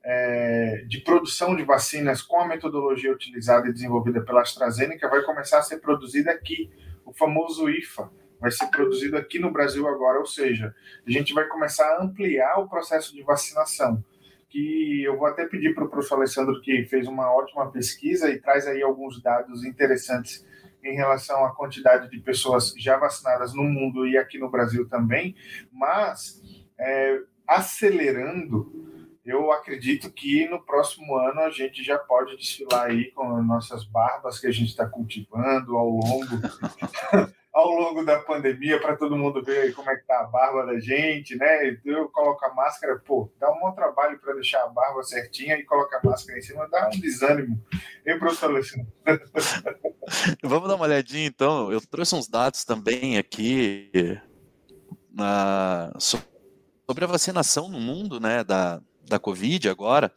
é, 0.06 0.84
de 0.88 1.02
produção 1.02 1.56
de 1.56 1.64
vacinas 1.64 2.22
com 2.22 2.40
a 2.40 2.48
metodologia 2.48 3.12
utilizada 3.12 3.68
e 3.68 3.74
desenvolvida 3.74 4.22
pela 4.22 4.42
AstraZeneca 4.42 5.10
vai 5.10 5.24
começar 5.24 5.58
a 5.58 5.64
ser 5.64 5.80
produzida 5.80 6.32
aqui, 6.32 6.72
o 7.04 7.12
famoso 7.12 7.68
IFA, 7.68 8.12
vai 8.40 8.52
ser 8.52 8.68
produzido 8.68 9.18
aqui 9.18 9.40
no 9.40 9.52
Brasil 9.52 9.88
agora, 9.88 10.20
ou 10.20 10.26
seja, 10.26 10.76
a 11.06 11.10
gente 11.12 11.34
vai 11.34 11.46
começar 11.48 11.86
a 11.96 12.04
ampliar 12.04 12.60
o 12.60 12.70
processo 12.70 13.16
de 13.16 13.24
vacinação. 13.24 14.04
Que 14.56 15.04
eu 15.04 15.18
vou 15.18 15.28
até 15.28 15.46
pedir 15.46 15.76
para 15.76 15.84
o 15.84 15.90
professor 15.90 16.16
Alessandro, 16.16 16.62
que 16.62 16.86
fez 16.86 17.10
uma 17.10 17.30
ótima 17.30 17.70
pesquisa 17.70 18.30
e 18.30 18.40
traz 18.40 18.66
aí 18.66 18.82
alguns 18.82 19.22
dados 19.22 19.66
interessantes 19.66 20.46
em 20.82 20.96
relação 20.96 21.44
à 21.44 21.54
quantidade 21.54 22.10
de 22.10 22.22
pessoas 22.22 22.74
já 22.78 22.96
vacinadas 22.96 23.54
no 23.54 23.64
mundo 23.64 24.08
e 24.08 24.18
aqui 24.18 24.40
no 24.40 24.50
Brasil 24.50 24.88
também, 24.88 25.36
mas 25.74 26.42
é, 26.80 27.20
acelerando, 27.46 28.72
eu 29.26 29.52
acredito 29.52 30.10
que 30.10 30.48
no 30.48 30.64
próximo 30.64 31.18
ano 31.18 31.42
a 31.42 31.50
gente 31.50 31.84
já 31.84 31.98
pode 31.98 32.38
desfilar 32.38 32.86
aí 32.86 33.12
com 33.12 33.44
nossas 33.44 33.84
barbas 33.84 34.40
que 34.40 34.48
a 34.48 34.52
gente 34.52 34.70
está 34.70 34.88
cultivando 34.88 35.76
ao 35.76 35.90
longo 35.90 36.40
ao 37.56 37.72
longo 37.72 38.04
da 38.04 38.20
pandemia 38.20 38.82
para 38.82 38.98
todo 38.98 39.16
mundo 39.16 39.42
ver 39.42 39.74
como 39.74 39.90
é 39.90 39.96
que 39.96 40.06
tá 40.06 40.20
a 40.20 40.24
barba 40.26 40.66
da 40.66 40.78
gente, 40.78 41.38
né? 41.38 41.80
Eu 41.86 42.10
coloco 42.10 42.44
a 42.44 42.54
máscara, 42.54 43.00
pô, 43.00 43.32
dá 43.40 43.50
um 43.50 43.62
bom 43.62 43.72
trabalho 43.72 44.20
para 44.20 44.34
deixar 44.34 44.62
a 44.64 44.68
barba 44.68 45.02
certinha 45.04 45.56
e 45.56 45.64
coloca 45.64 45.98
a 45.98 46.06
máscara 46.06 46.38
em 46.38 46.42
cima, 46.42 46.68
dá 46.68 46.90
um 46.94 47.00
desânimo. 47.00 47.64
Hein, 48.06 48.20
professor 48.20 48.50
Alessandro? 48.50 48.92
Vamos 50.44 50.68
dar 50.68 50.76
uma 50.76 50.84
olhadinha 50.84 51.26
então. 51.26 51.72
Eu 51.72 51.80
trouxe 51.80 52.14
uns 52.14 52.28
dados 52.28 52.66
também 52.66 53.18
aqui 53.18 54.20
na, 55.10 55.94
sobre 55.98 57.06
a 57.06 57.08
vacinação 57.08 57.70
no 57.70 57.80
mundo, 57.80 58.20
né, 58.20 58.44
da, 58.44 58.82
da 59.08 59.18
Covid 59.18 59.70
agora, 59.70 60.12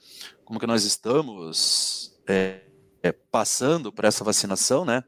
como 0.45 0.59
que 0.59 0.66
nós 0.66 0.83
estamos 0.83 2.21
é, 2.26 2.62
é, 3.00 3.12
passando 3.12 3.92
por 3.92 4.04
essa 4.04 4.25
vacinação, 4.25 4.85
né? 4.85 5.04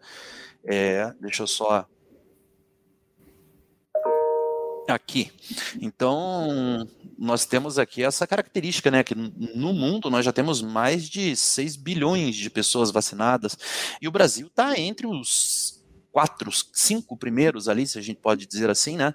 É, 0.63 1.13
deixa 1.21 1.43
eu 1.43 1.49
só 1.49 1.89
aqui. 4.90 5.30
Então, 5.80 6.87
nós 7.18 7.44
temos 7.44 7.78
aqui 7.78 8.02
essa 8.02 8.26
característica, 8.26 8.90
né, 8.90 9.02
que 9.02 9.14
no 9.14 9.73
mundo 9.73 10.11
nós 10.11 10.25
já 10.25 10.32
temos 10.32 10.62
mais 10.62 11.09
de 11.09 11.35
6 11.37 11.76
bilhões 11.76 12.37
de 12.37 12.50
pessoas 12.50 12.90
vacinadas, 12.90 13.56
e 14.00 14.09
o 14.09 14.12
Brasil 14.12 14.47
está 14.47 14.78
entre 14.78 15.06
os 15.06 15.80
quatro, 16.12 16.50
cinco 16.73 17.17
primeiros 17.17 17.69
ali, 17.69 17.87
se 17.87 17.99
a 17.99 18.02
gente 18.02 18.19
pode 18.21 18.47
dizer 18.47 18.69
assim, 18.71 18.97
né, 18.97 19.14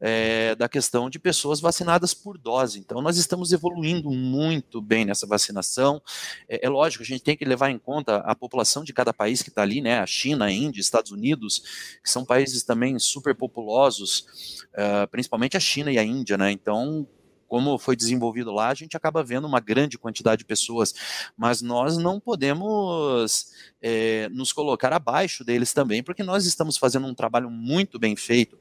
é, 0.00 0.54
da 0.54 0.68
questão 0.68 1.08
de 1.08 1.18
pessoas 1.18 1.60
vacinadas 1.60 2.12
por 2.14 2.36
dose. 2.36 2.78
Então, 2.78 3.00
nós 3.00 3.16
estamos 3.16 3.52
evoluindo 3.52 4.10
muito 4.10 4.80
bem 4.80 5.04
nessa 5.04 5.26
vacinação. 5.26 6.02
É, 6.48 6.66
é 6.66 6.68
lógico, 6.68 7.02
a 7.02 7.06
gente 7.06 7.22
tem 7.22 7.36
que 7.36 7.44
levar 7.44 7.70
em 7.70 7.78
conta 7.78 8.16
a 8.18 8.34
população 8.34 8.84
de 8.84 8.92
cada 8.92 9.12
país 9.12 9.42
que 9.42 9.48
está 9.48 9.62
ali, 9.62 9.80
né, 9.80 10.00
a 10.00 10.06
China, 10.06 10.46
a 10.46 10.50
Índia, 10.50 10.80
Estados 10.80 11.12
Unidos, 11.12 11.98
que 12.02 12.10
são 12.10 12.24
países 12.24 12.62
também 12.62 12.98
super 12.98 13.34
populosos, 13.34 14.64
uh, 14.74 15.08
principalmente 15.10 15.56
a 15.56 15.60
China 15.60 15.92
e 15.92 15.98
a 15.98 16.04
Índia, 16.04 16.36
né, 16.36 16.50
então 16.50 17.06
como 17.52 17.76
foi 17.76 17.94
desenvolvido 17.94 18.50
lá, 18.50 18.70
a 18.70 18.74
gente 18.74 18.96
acaba 18.96 19.22
vendo 19.22 19.46
uma 19.46 19.60
grande 19.60 19.98
quantidade 19.98 20.38
de 20.38 20.46
pessoas, 20.46 20.94
mas 21.36 21.60
nós 21.60 21.98
não 21.98 22.18
podemos 22.18 23.48
é, 23.78 24.26
nos 24.30 24.54
colocar 24.54 24.90
abaixo 24.90 25.44
deles 25.44 25.74
também, 25.74 26.02
porque 26.02 26.22
nós 26.22 26.46
estamos 26.46 26.78
fazendo 26.78 27.06
um 27.06 27.14
trabalho 27.14 27.50
muito 27.50 27.98
bem 27.98 28.16
feito. 28.16 28.56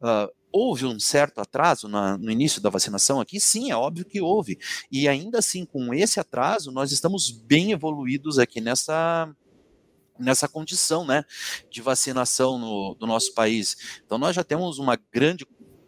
Uh, 0.00 0.32
houve 0.52 0.86
um 0.86 0.96
certo 1.00 1.40
atraso 1.40 1.88
na, 1.88 2.16
no 2.16 2.30
início 2.30 2.62
da 2.62 2.70
vacinação 2.70 3.20
aqui? 3.20 3.40
Sim, 3.40 3.72
é 3.72 3.76
óbvio 3.76 4.04
que 4.04 4.20
houve. 4.20 4.56
E 4.92 5.08
ainda 5.08 5.40
assim, 5.40 5.64
com 5.64 5.92
esse 5.92 6.20
atraso, 6.20 6.70
nós 6.70 6.92
estamos 6.92 7.32
bem 7.32 7.72
evoluídos 7.72 8.38
aqui 8.38 8.60
nessa, 8.60 9.28
nessa 10.16 10.46
condição 10.46 11.04
né, 11.04 11.24
de 11.68 11.82
vacinação 11.82 12.60
no, 12.60 12.94
do 12.94 13.08
nosso 13.08 13.34
país. 13.34 13.76
Então, 14.04 14.18
nós 14.18 14.36
já 14.36 14.44
temos 14.44 14.78
uma 14.78 14.96
grande 15.12 15.44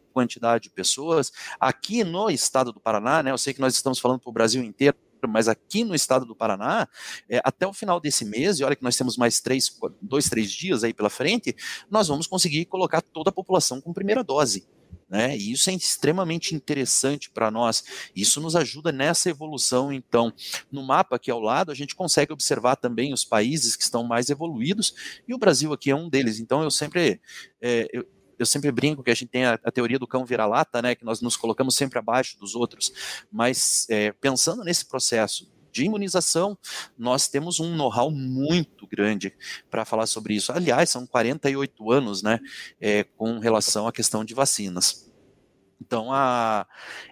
quantidade 0.09 0.65
de 0.65 0.71
pessoas. 0.71 1.33
Aqui 1.61 2.05
no 2.05 2.31
estado 2.31 2.73
do 2.73 2.81
Paraná, 2.81 3.23
né, 3.23 3.31
eu 3.31 3.38
sei 3.38 3.55
que 3.55 3.61
nós 3.61 3.75
estamos 3.75 3.99
falando 3.99 4.21
para 4.21 4.31
o 4.31 4.33
Brasil 4.33 4.62
inteiro, 4.62 4.97
mas 5.27 5.49
aqui 5.49 5.85
no 5.85 5.95
estado 5.95 6.25
do 6.25 6.37
Paraná, 6.37 6.88
é, 7.29 7.41
até 7.43 7.67
o 7.67 7.73
final 7.73 7.99
desse 7.99 8.25
mês, 8.25 8.61
e 8.61 8.65
olha 8.65 8.77
que 8.77 8.83
nós 8.83 8.97
temos 8.97 9.17
mais 9.17 9.41
três, 9.41 9.77
dois, 10.00 10.29
três 10.29 10.50
dias 10.50 10.85
aí 10.85 10.93
pela 10.93 11.11
frente, 11.11 11.57
nós 11.91 12.09
vamos 12.09 12.27
conseguir 12.27 12.67
colocar 12.67 13.00
toda 13.00 13.31
a 13.31 13.33
população 13.33 13.81
com 13.81 13.93
primeira 13.93 14.23
dose. 14.23 14.67
Né? 15.09 15.37
E 15.37 15.53
isso 15.53 15.71
é 15.71 15.73
extremamente 15.73 16.55
interessante 16.55 17.31
para 17.31 17.50
nós. 17.50 17.83
Isso 18.15 18.43
nos 18.43 18.55
ajuda 18.55 18.93
nessa 18.93 19.31
evolução. 19.31 19.91
Então, 19.91 20.33
no 20.71 20.83
mapa 20.83 21.17
aqui 21.17 21.31
ao 21.31 21.41
lado, 21.41 21.73
a 21.73 21.75
gente 21.75 21.95
consegue 21.95 22.33
observar 22.33 22.77
também 22.77 23.15
os 23.15 23.25
países 23.25 23.75
que 23.75 23.83
estão 23.83 24.05
mais 24.05 24.29
evoluídos, 24.29 24.95
e 25.27 25.33
o 25.33 25.38
Brasil 25.38 25.73
aqui 25.73 25.91
é 25.91 25.97
um 25.97 26.09
deles. 26.09 26.38
Então, 26.38 26.62
eu 26.62 26.71
sempre. 26.71 27.21
É, 27.61 27.88
eu, 27.93 28.07
eu 28.38 28.47
sempre 28.47 28.71
brinco 28.71 29.02
que 29.02 29.11
a 29.11 29.14
gente 29.14 29.28
tem 29.28 29.45
a, 29.45 29.59
a 29.62 29.71
teoria 29.71 29.99
do 29.99 30.07
cão 30.07 30.25
vira-lata, 30.25 30.80
né, 30.80 30.95
que 30.95 31.04
nós 31.04 31.21
nos 31.21 31.37
colocamos 31.37 31.75
sempre 31.75 31.99
abaixo 31.99 32.38
dos 32.38 32.54
outros, 32.54 32.92
mas 33.30 33.87
é, 33.90 34.12
pensando 34.12 34.62
nesse 34.62 34.87
processo 34.87 35.50
de 35.71 35.85
imunização, 35.85 36.57
nós 36.97 37.28
temos 37.28 37.61
um 37.61 37.75
know-how 37.75 38.11
muito 38.11 38.87
grande 38.87 39.35
para 39.71 39.85
falar 39.85 40.07
sobre 40.07 40.35
isso. 40.35 40.50
Aliás, 40.52 40.90
são 40.90 41.07
48 41.07 41.92
anos, 41.92 42.23
né, 42.23 42.40
é, 42.80 43.04
com 43.04 43.38
relação 43.38 43.87
à 43.87 43.92
questão 43.92 44.25
de 44.25 44.35
vacinas. 44.35 45.11
Então, 45.80 46.12
a, 46.12 46.66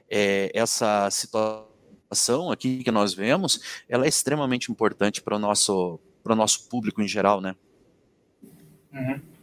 é, 0.08 0.50
essa 0.54 1.08
situação 1.10 2.50
aqui 2.50 2.82
que 2.82 2.90
nós 2.90 3.14
vemos, 3.14 3.84
ela 3.88 4.04
é 4.04 4.08
extremamente 4.08 4.70
importante 4.70 5.22
para 5.22 5.36
o 5.36 5.38
nosso, 5.38 6.00
nosso 6.24 6.68
público 6.68 7.00
em 7.00 7.08
geral, 7.08 7.40
né? 7.40 7.54
Uhum 8.92 9.36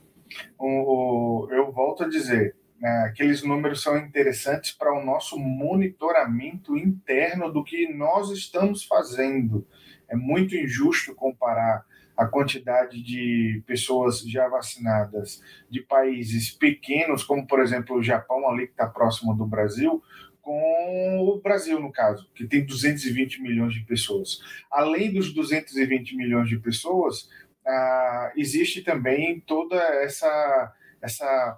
volto 1.93 2.05
a 2.05 2.09
dizer, 2.09 2.55
né, 2.81 3.05
aqueles 3.07 3.43
números 3.43 3.83
são 3.83 3.95
interessantes 3.97 4.71
para 4.71 4.91
o 4.91 5.05
nosso 5.05 5.37
monitoramento 5.37 6.75
interno 6.75 7.51
do 7.53 7.63
que 7.63 7.87
nós 7.93 8.31
estamos 8.31 8.83
fazendo. 8.83 9.65
É 10.09 10.15
muito 10.15 10.55
injusto 10.55 11.13
comparar 11.13 11.85
a 12.17 12.25
quantidade 12.25 13.01
de 13.01 13.63
pessoas 13.67 14.21
já 14.21 14.47
vacinadas 14.47 15.41
de 15.69 15.81
países 15.81 16.49
pequenos, 16.49 17.23
como 17.23 17.45
por 17.45 17.59
exemplo 17.59 17.97
o 17.97 18.03
Japão, 18.03 18.49
ali 18.49 18.65
que 18.65 18.73
está 18.73 18.87
próximo 18.87 19.35
do 19.35 19.45
Brasil, 19.45 20.01
com 20.41 21.19
o 21.21 21.39
Brasil, 21.41 21.79
no 21.79 21.91
caso, 21.91 22.27
que 22.33 22.45
tem 22.45 22.65
220 22.65 23.41
milhões 23.41 23.73
de 23.73 23.81
pessoas. 23.81 24.39
Além 24.69 25.13
dos 25.13 25.31
220 25.33 26.17
milhões 26.17 26.49
de 26.49 26.57
pessoas, 26.57 27.29
ah, 27.65 28.33
existe 28.35 28.81
também 28.81 29.39
toda 29.39 29.77
essa, 30.03 30.73
essa 31.01 31.57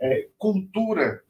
é, 0.00 0.28
cultura 0.38 1.22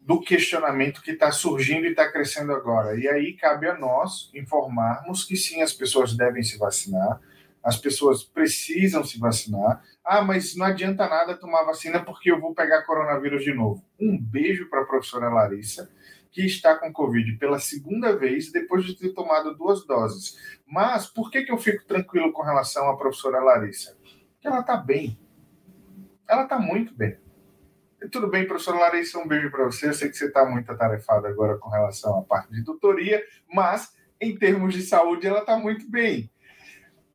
do 0.00 0.20
questionamento 0.20 1.00
que 1.00 1.12
está 1.12 1.30
surgindo 1.30 1.86
e 1.86 1.90
está 1.90 2.10
crescendo 2.10 2.52
agora. 2.52 2.98
E 2.98 3.08
aí 3.08 3.34
cabe 3.34 3.68
a 3.68 3.78
nós 3.78 4.30
informarmos 4.34 5.24
que 5.24 5.36
sim, 5.36 5.62
as 5.62 5.72
pessoas 5.72 6.16
devem 6.16 6.42
se 6.42 6.58
vacinar, 6.58 7.20
as 7.62 7.76
pessoas 7.76 8.24
precisam 8.24 9.04
se 9.04 9.18
vacinar. 9.18 9.82
Ah, 10.04 10.22
mas 10.22 10.56
não 10.56 10.66
adianta 10.66 11.08
nada 11.08 11.36
tomar 11.36 11.62
vacina 11.62 12.04
porque 12.04 12.32
eu 12.32 12.40
vou 12.40 12.52
pegar 12.54 12.82
coronavírus 12.82 13.44
de 13.44 13.54
novo. 13.54 13.84
Um 14.00 14.18
beijo 14.18 14.68
para 14.68 14.82
a 14.82 14.86
professora 14.86 15.28
Larissa 15.28 15.88
que 16.32 16.46
está 16.46 16.76
com 16.76 16.92
Covid 16.92 17.36
pela 17.36 17.60
segunda 17.60 18.16
vez 18.16 18.50
depois 18.50 18.84
de 18.84 18.96
ter 18.96 19.10
tomado 19.10 19.54
duas 19.54 19.86
doses. 19.86 20.36
Mas 20.66 21.06
por 21.06 21.30
que, 21.30 21.42
que 21.42 21.52
eu 21.52 21.58
fico 21.58 21.84
tranquilo 21.84 22.32
com 22.32 22.42
relação 22.42 22.88
à 22.88 22.96
professora 22.96 23.38
Larissa? 23.38 23.96
Porque 24.32 24.48
ela 24.48 24.60
está 24.60 24.76
bem. 24.76 25.16
Ela 26.26 26.44
está 26.44 26.58
muito 26.58 26.94
bem. 26.94 27.18
Tudo 28.10 28.28
bem, 28.28 28.46
professor 28.46 28.76
Larissa, 28.76 29.18
um 29.18 29.28
beijo 29.28 29.50
para 29.50 29.64
você. 29.64 29.88
Eu 29.88 29.94
sei 29.94 30.08
que 30.08 30.16
você 30.16 30.26
está 30.26 30.44
muito 30.44 30.70
atarefado 30.70 31.26
agora 31.26 31.58
com 31.58 31.68
relação 31.68 32.18
à 32.18 32.22
parte 32.22 32.52
de 32.52 32.64
tutoria, 32.64 33.22
mas 33.52 33.92
em 34.20 34.36
termos 34.36 34.74
de 34.74 34.82
saúde 34.82 35.26
ela 35.26 35.40
está 35.40 35.56
muito 35.56 35.88
bem. 35.90 36.30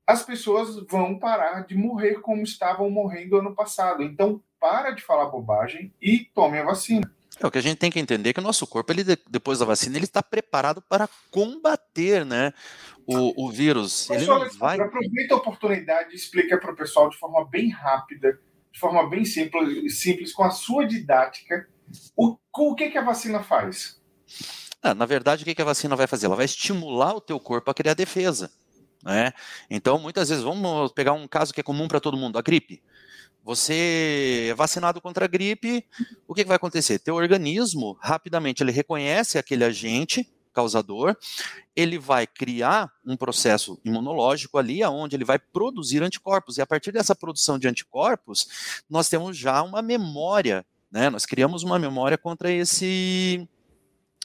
As 0.05 0.23
pessoas 0.23 0.77
vão 0.87 1.19
parar 1.19 1.65
de 1.65 1.75
morrer 1.75 2.21
como 2.21 2.41
estavam 2.41 2.89
morrendo 2.89 3.37
ano 3.37 3.53
passado. 3.53 4.01
Então, 4.03 4.41
para 4.59 4.91
de 4.91 5.03
falar 5.03 5.25
bobagem 5.25 5.93
e 6.01 6.25
tome 6.33 6.59
a 6.59 6.63
vacina. 6.63 7.11
É, 7.39 7.45
o 7.45 7.51
que 7.51 7.57
a 7.57 7.61
gente 7.61 7.77
tem 7.77 7.91
que 7.91 7.99
entender 7.99 8.29
é 8.29 8.33
que 8.33 8.39
o 8.39 8.43
nosso 8.43 8.65
corpo, 8.65 8.91
ele, 8.91 9.03
depois 9.29 9.59
da 9.59 9.65
vacina, 9.65 9.97
ele 9.97 10.05
está 10.05 10.23
preparado 10.23 10.81
para 10.81 11.07
combater 11.29 12.25
né, 12.25 12.51
o, 13.05 13.45
o 13.45 13.51
vírus. 13.51 14.09
Ele 14.09 14.25
não 14.25 14.49
vai... 14.51 14.79
Aproveita 14.79 15.35
a 15.35 15.37
oportunidade 15.37 16.13
e 16.13 16.15
explica 16.15 16.57
para 16.57 16.71
o 16.71 16.75
pessoal 16.75 17.09
de 17.09 17.17
forma 17.17 17.45
bem 17.45 17.69
rápida, 17.69 18.39
de 18.71 18.79
forma 18.79 19.09
bem 19.09 19.25
simples, 19.25 19.99
simples 19.99 20.33
com 20.33 20.43
a 20.43 20.49
sua 20.49 20.85
didática, 20.85 21.67
o, 22.15 22.37
o 22.57 22.75
que, 22.75 22.89
que 22.89 22.97
a 22.97 23.03
vacina 23.03 23.41
faz. 23.43 24.01
Ah, 24.81 24.93
na 24.93 25.05
verdade, 25.05 25.43
o 25.43 25.45
que, 25.45 25.55
que 25.55 25.61
a 25.61 25.65
vacina 25.65 25.95
vai 25.95 26.07
fazer? 26.07 26.27
Ela 26.27 26.35
vai 26.35 26.45
estimular 26.45 27.13
o 27.13 27.21
teu 27.21 27.39
corpo 27.39 27.71
a 27.71 27.73
criar 27.73 27.93
defesa. 27.93 28.51
Né? 29.03 29.31
Então, 29.69 29.97
muitas 29.97 30.29
vezes, 30.29 30.43
vamos 30.43 30.91
pegar 30.91 31.13
um 31.13 31.27
caso 31.27 31.53
que 31.53 31.59
é 31.59 31.63
comum 31.63 31.87
para 31.87 31.99
todo 31.99 32.17
mundo, 32.17 32.37
a 32.37 32.41
gripe. 32.41 32.81
Você 33.43 34.49
é 34.49 34.53
vacinado 34.53 34.99
contra 34.99 35.25
a 35.25 35.27
gripe, 35.27 35.85
o 36.27 36.33
que, 36.33 36.43
que 36.43 36.47
vai 36.47 36.57
acontecer? 36.57 36.99
Teu 36.99 37.15
organismo, 37.15 37.97
rapidamente, 38.01 38.61
ele 38.61 38.71
reconhece 38.71 39.37
aquele 39.37 39.63
agente 39.63 40.29
causador, 40.57 41.15
ele 41.75 41.99
vai 41.99 42.25
criar 42.25 42.91
um 43.05 43.15
processo 43.15 43.79
imunológico 43.85 44.57
ali, 44.57 44.83
onde 44.83 45.15
ele 45.15 45.23
vai 45.23 45.37
produzir 45.37 46.01
anticorpos, 46.01 46.57
e 46.57 46.61
a 46.63 46.65
partir 46.65 46.91
dessa 46.91 47.15
produção 47.15 47.59
de 47.59 47.67
anticorpos, 47.67 48.81
nós 48.89 49.07
temos 49.07 49.37
já 49.37 49.61
uma 49.61 49.83
memória, 49.83 50.65
né? 50.91 51.11
Nós 51.11 51.27
criamos 51.27 51.61
uma 51.61 51.77
memória 51.77 52.17
contra 52.17 52.51
esse 52.51 53.47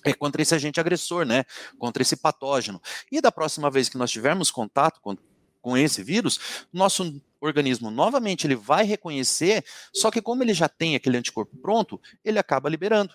é 0.04 0.14
contra 0.14 0.40
esse 0.40 0.54
agente 0.54 0.80
agressor, 0.80 1.26
né? 1.26 1.44
Contra 1.78 2.02
esse 2.02 2.16
patógeno. 2.16 2.80
E 3.10 3.20
da 3.20 3.30
próxima 3.30 3.70
vez 3.70 3.90
que 3.90 3.98
nós 3.98 4.10
tivermos 4.10 4.50
contato 4.50 5.00
com, 5.02 5.16
com 5.60 5.76
esse 5.76 6.02
vírus, 6.02 6.66
nosso 6.72 7.22
organismo 7.40 7.90
novamente 7.90 8.46
ele 8.46 8.56
vai 8.56 8.84
reconhecer, 8.84 9.64
só 9.92 10.10
que 10.10 10.22
como 10.22 10.42
ele 10.42 10.54
já 10.54 10.68
tem 10.68 10.96
aquele 10.96 11.18
anticorpo 11.18 11.56
pronto, 11.58 12.00
ele 12.24 12.38
acaba 12.38 12.70
liberando 12.70 13.14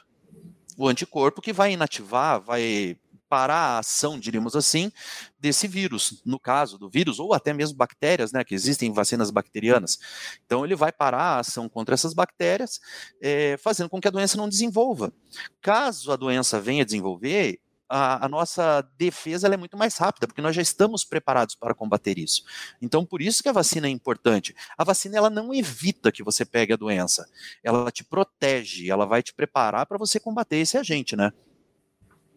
o 0.77 0.87
anticorpo 0.87 1.41
que 1.41 1.51
vai 1.51 1.73
inativar, 1.73 2.39
vai 2.39 2.95
parar 3.27 3.55
a 3.55 3.79
ação, 3.79 4.19
diríamos 4.19 4.55
assim, 4.55 4.91
desse 5.39 5.67
vírus, 5.67 6.21
no 6.25 6.39
caso 6.39 6.77
do 6.77 6.89
vírus, 6.89 7.19
ou 7.19 7.33
até 7.33 7.53
mesmo 7.53 7.77
bactérias, 7.77 8.31
né, 8.31 8.43
que 8.43 8.55
existem 8.55 8.91
vacinas 8.91 9.29
bacterianas. 9.29 9.99
Então, 10.45 10.65
ele 10.65 10.75
vai 10.75 10.91
parar 10.91 11.35
a 11.35 11.39
ação 11.39 11.69
contra 11.69 11.93
essas 11.93 12.13
bactérias, 12.13 12.79
é, 13.21 13.57
fazendo 13.57 13.89
com 13.89 13.99
que 13.99 14.07
a 14.07 14.11
doença 14.11 14.37
não 14.37 14.49
desenvolva. 14.49 15.13
Caso 15.61 16.11
a 16.11 16.15
doença 16.15 16.59
venha 16.59 16.85
desenvolver, 16.85 17.59
a, 17.89 18.25
a, 18.25 18.29
nossa 18.29 18.81
defesa 18.97 19.47
é 19.47 19.57
muito 19.57 19.77
mais 19.77 19.97
rápida, 19.97 20.27
porque 20.27 20.41
nós 20.41 20.55
já 20.55 20.61
estamos 20.61 21.03
preparados 21.03 21.55
para 21.55 21.73
combater 21.73 22.17
isso. 22.17 22.43
Então, 22.81 23.05
por 23.05 23.21
isso 23.21 23.41
que 23.41 23.49
a 23.49 23.53
vacina 23.53 23.87
é 23.87 23.89
importante. 23.89 24.55
A 24.77 24.83
vacina 24.83 25.17
ela 25.17 25.29
não 25.29 25.53
evita 25.53 26.11
que 26.11 26.23
você 26.23 26.45
pegue 26.45 26.73
a 26.73 26.77
doença, 26.77 27.29
ela 27.63 27.89
te 27.91 28.03
protege, 28.03 28.89
ela 28.89 29.05
vai 29.05 29.23
te 29.23 29.33
preparar 29.33 29.85
para 29.85 29.97
você 29.97 30.19
combater 30.19 30.57
esse 30.57 30.77
agente, 30.77 31.15
né? 31.15 31.31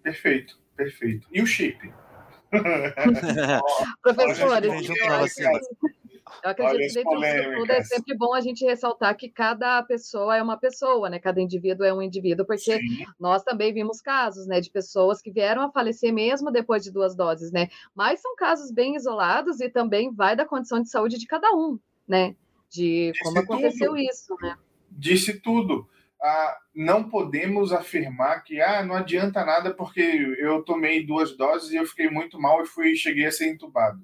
Perfeito, 0.03 0.59
perfeito. 0.81 1.29
E 1.31 1.43
o 1.43 1.47
chip? 1.47 1.93
Professores, 4.03 4.89
eu 6.43 6.51
acredito 6.51 6.95
que 6.95 7.21
dentro 7.21 7.57
tudo 7.57 7.71
é 7.73 7.83
sempre 7.83 8.17
bom 8.17 8.35
a 8.35 8.41
gente 8.41 8.65
ressaltar 8.65 9.17
que 9.17 9.29
cada 9.29 9.83
pessoa 9.83 10.37
é 10.37 10.43
uma 10.43 10.57
pessoa, 10.57 11.11
né? 11.11 11.19
Cada 11.19 11.41
indivíduo 11.41 11.85
é 11.85 11.93
um 11.93 12.01
indivíduo, 12.01 12.47
porque 12.47 12.79
Sim. 12.79 13.05
nós 13.19 13.43
também 13.43 13.73
vimos 13.75 14.01
casos, 14.01 14.47
né, 14.47 14.61
de 14.61 14.71
pessoas 14.71 15.21
que 15.21 15.31
vieram 15.31 15.63
a 15.63 15.71
falecer 15.71 16.13
mesmo 16.13 16.51
depois 16.51 16.83
de 16.83 16.91
duas 16.91 17.15
doses, 17.15 17.53
né? 17.53 17.69
Mas 17.95 18.21
são 18.21 18.35
casos 18.37 18.73
bem 18.73 18.97
isolados 18.97 19.61
e 19.61 19.69
também 19.69 20.13
vai 20.13 20.35
da 20.35 20.47
condição 20.47 20.81
de 20.81 20.89
saúde 20.89 21.19
de 21.19 21.27
cada 21.27 21.53
um, 21.53 21.79
né? 22.09 22.35
De 22.71 23.13
Disse 23.13 23.23
como 23.23 23.39
aconteceu 23.39 23.91
tudo. 23.91 24.01
isso, 24.01 24.35
né? 24.41 24.57
Disse 24.91 25.41
tudo. 25.41 25.89
Ah, 26.23 26.59
não 26.75 27.09
podemos 27.09 27.73
afirmar 27.73 28.43
que 28.43 28.61
ah, 28.61 28.85
não 28.85 28.95
adianta 28.95 29.45
nada 29.45 29.73
porque 29.73 30.01
eu 30.39 30.63
tomei 30.63 31.07
duas 31.07 31.37
doses 31.37 31.71
e 31.71 31.77
eu 31.77 31.87
fiquei 31.87 32.11
muito 32.11 32.39
mal 32.39 32.63
e 32.63 32.67
fui 32.67 32.95
cheguei 32.95 33.27
a 33.27 33.33
ser 33.33 33.49
entubado 33.49 34.01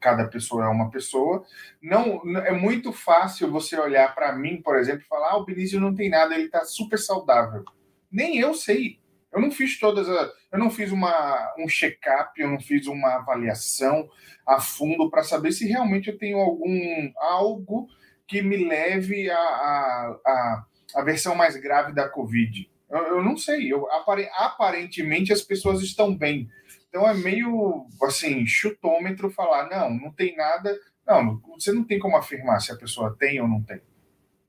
cada 0.00 0.26
pessoa 0.26 0.64
é 0.64 0.68
uma 0.68 0.90
pessoa. 0.90 1.44
Não 1.80 2.22
é 2.38 2.52
muito 2.52 2.92
fácil 2.92 3.50
você 3.50 3.78
olhar 3.78 4.14
para 4.14 4.32
mim, 4.32 4.60
por 4.62 4.78
exemplo, 4.78 5.02
e 5.02 5.08
falar: 5.08 5.32
ah, 5.32 5.36
o 5.36 5.44
Benício 5.44 5.78
não 5.78 5.94
tem 5.94 6.08
nada, 6.08 6.34
ele 6.34 6.46
está 6.46 6.64
super 6.64 6.98
saudável. 6.98 7.64
Nem 8.10 8.38
eu 8.38 8.54
sei. 8.54 8.98
Eu 9.32 9.40
não 9.40 9.52
fiz 9.52 9.78
todas 9.78 10.08
as, 10.08 10.32
eu 10.50 10.58
não 10.58 10.70
fiz 10.70 10.90
uma, 10.90 11.54
um 11.56 11.68
check-up, 11.68 12.40
eu 12.40 12.48
não 12.48 12.58
fiz 12.58 12.88
uma 12.88 13.16
avaliação 13.16 14.08
a 14.44 14.60
fundo 14.60 15.08
para 15.08 15.22
saber 15.22 15.52
se 15.52 15.68
realmente 15.68 16.08
eu 16.08 16.18
tenho 16.18 16.38
algum 16.38 17.12
algo 17.16 17.86
que 18.26 18.42
me 18.42 18.56
leve 18.56 19.30
a, 19.30 19.36
a, 19.36 20.20
a, 20.26 20.66
a 20.94 21.02
versão 21.02 21.34
mais 21.34 21.56
grave 21.56 21.92
da 21.92 22.08
Covid. 22.08 22.70
Eu, 22.90 22.98
eu 22.98 23.22
não 23.22 23.36
sei. 23.36 23.72
Eu, 23.72 23.86
aparentemente 23.90 25.32
as 25.32 25.42
pessoas 25.42 25.82
estão 25.82 26.16
bem. 26.16 26.48
Então 26.88 27.08
é 27.08 27.14
meio 27.14 27.86
assim, 28.02 28.44
chutômetro 28.46 29.30
falar, 29.30 29.68
não, 29.68 29.90
não 29.90 30.12
tem 30.12 30.36
nada. 30.36 30.76
Não, 31.06 31.40
você 31.54 31.72
não 31.72 31.84
tem 31.84 31.98
como 31.98 32.16
afirmar 32.16 32.60
se 32.60 32.72
a 32.72 32.76
pessoa 32.76 33.16
tem 33.18 33.40
ou 33.40 33.48
não 33.48 33.62
tem. 33.62 33.80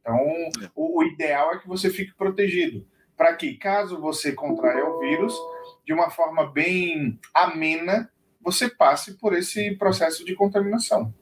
Então, 0.01 0.17
o, 0.75 1.03
ideal 1.03 1.53
é 1.53 1.59
que 1.59 1.67
você 1.67 1.89
fique 1.89 2.13
protegido. 2.15 2.85
Para 3.15 3.35
que, 3.35 3.55
caso 3.55 4.01
você 4.01 4.31
contraia 4.31 4.83
o 4.83 4.99
vírus, 4.99 5.35
de 5.85 5.93
uma 5.93 6.09
forma 6.09 6.51
bem 6.51 7.19
amena, 7.33 8.11
você 8.41 8.67
passe 8.67 9.13
por 9.19 9.33
esse 9.33 9.75
processo 9.75 10.25
de 10.25 10.33
contaminação. 10.33 11.13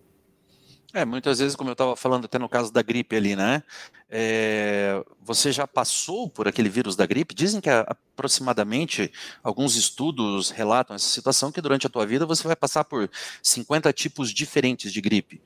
É, 0.91 1.05
muitas 1.05 1.37
vezes, 1.37 1.55
como 1.55 1.69
eu 1.69 1.73
estava 1.73 1.95
falando 1.95 2.25
até 2.25 2.39
no 2.39 2.49
caso 2.49 2.73
da 2.73 2.81
gripe 2.81 3.15
ali, 3.15 3.35
né? 3.35 3.61
É, 4.09 5.03
você 5.21 5.51
já 5.51 5.67
passou 5.67 6.27
por 6.27 6.47
aquele 6.47 6.67
vírus 6.67 6.95
da 6.95 7.05
gripe? 7.05 7.35
Dizem 7.35 7.61
que 7.61 7.69
aproximadamente 7.69 9.11
alguns 9.43 9.75
estudos 9.75 10.49
relatam 10.49 10.95
essa 10.95 11.07
situação 11.07 11.51
que 11.51 11.61
durante 11.61 11.85
a 11.85 11.89
tua 11.89 12.07
vida 12.07 12.25
você 12.25 12.43
vai 12.43 12.55
passar 12.55 12.85
por 12.85 13.09
50 13.43 13.93
tipos 13.93 14.31
diferentes 14.33 14.91
de 14.91 14.99
gripe, 14.99 15.39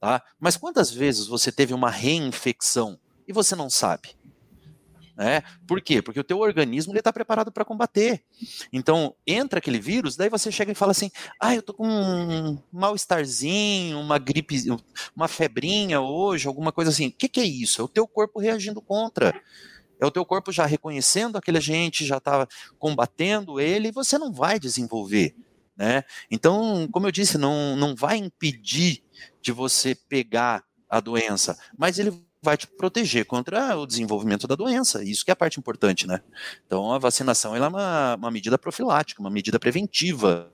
tá? 0.00 0.22
Mas 0.40 0.56
quantas 0.56 0.90
vezes 0.90 1.26
você 1.26 1.52
teve 1.52 1.74
uma 1.74 1.90
reinfecção 1.90 2.98
e 3.26 3.32
você 3.32 3.54
não 3.54 3.68
sabe? 3.68 4.17
Né? 5.18 5.42
Por 5.66 5.80
quê? 5.80 6.00
Porque 6.00 6.20
o 6.20 6.24
teu 6.24 6.38
organismo 6.38 6.96
está 6.96 7.12
preparado 7.12 7.50
para 7.50 7.64
combater. 7.64 8.22
Então, 8.72 9.16
entra 9.26 9.58
aquele 9.58 9.80
vírus, 9.80 10.14
daí 10.14 10.28
você 10.28 10.52
chega 10.52 10.70
e 10.70 10.76
fala 10.76 10.92
assim, 10.92 11.10
ah, 11.40 11.56
eu 11.56 11.60
tô 11.60 11.74
com 11.74 11.88
um 11.88 12.56
mal-estarzinho, 12.72 13.98
uma 13.98 14.16
gripe, 14.16 14.56
uma 15.16 15.26
febrinha 15.26 16.00
hoje, 16.00 16.46
alguma 16.46 16.70
coisa 16.70 16.92
assim. 16.92 17.08
O 17.08 17.12
que, 17.12 17.28
que 17.28 17.40
é 17.40 17.44
isso? 17.44 17.80
É 17.80 17.84
o 17.84 17.88
teu 17.88 18.06
corpo 18.06 18.38
reagindo 18.38 18.80
contra. 18.80 19.34
É 20.00 20.06
o 20.06 20.10
teu 20.12 20.24
corpo 20.24 20.52
já 20.52 20.64
reconhecendo 20.64 21.36
aquele 21.36 21.58
agente, 21.58 22.06
já 22.06 22.18
está 22.18 22.46
combatendo 22.78 23.58
ele, 23.58 23.88
e 23.88 23.92
você 23.92 24.18
não 24.18 24.32
vai 24.32 24.60
desenvolver. 24.60 25.34
Né? 25.76 26.04
Então, 26.30 26.88
como 26.92 27.08
eu 27.08 27.10
disse, 27.10 27.36
não, 27.36 27.74
não 27.74 27.96
vai 27.96 28.18
impedir 28.18 29.02
de 29.42 29.50
você 29.50 29.96
pegar 29.96 30.62
a 30.88 31.00
doença, 31.00 31.58
mas 31.76 31.98
ele 31.98 32.27
vai 32.42 32.56
te 32.56 32.66
proteger 32.66 33.24
contra 33.24 33.76
o 33.76 33.86
desenvolvimento 33.86 34.46
da 34.46 34.54
doença. 34.54 35.02
Isso 35.02 35.24
que 35.24 35.30
é 35.30 35.32
a 35.32 35.36
parte 35.36 35.58
importante, 35.58 36.06
né? 36.06 36.20
Então 36.66 36.92
a 36.92 36.98
vacinação 36.98 37.54
é 37.54 37.66
uma, 37.66 38.14
uma 38.14 38.30
medida 38.30 38.56
profilática, 38.56 39.20
uma 39.20 39.30
medida 39.30 39.58
preventiva 39.58 40.50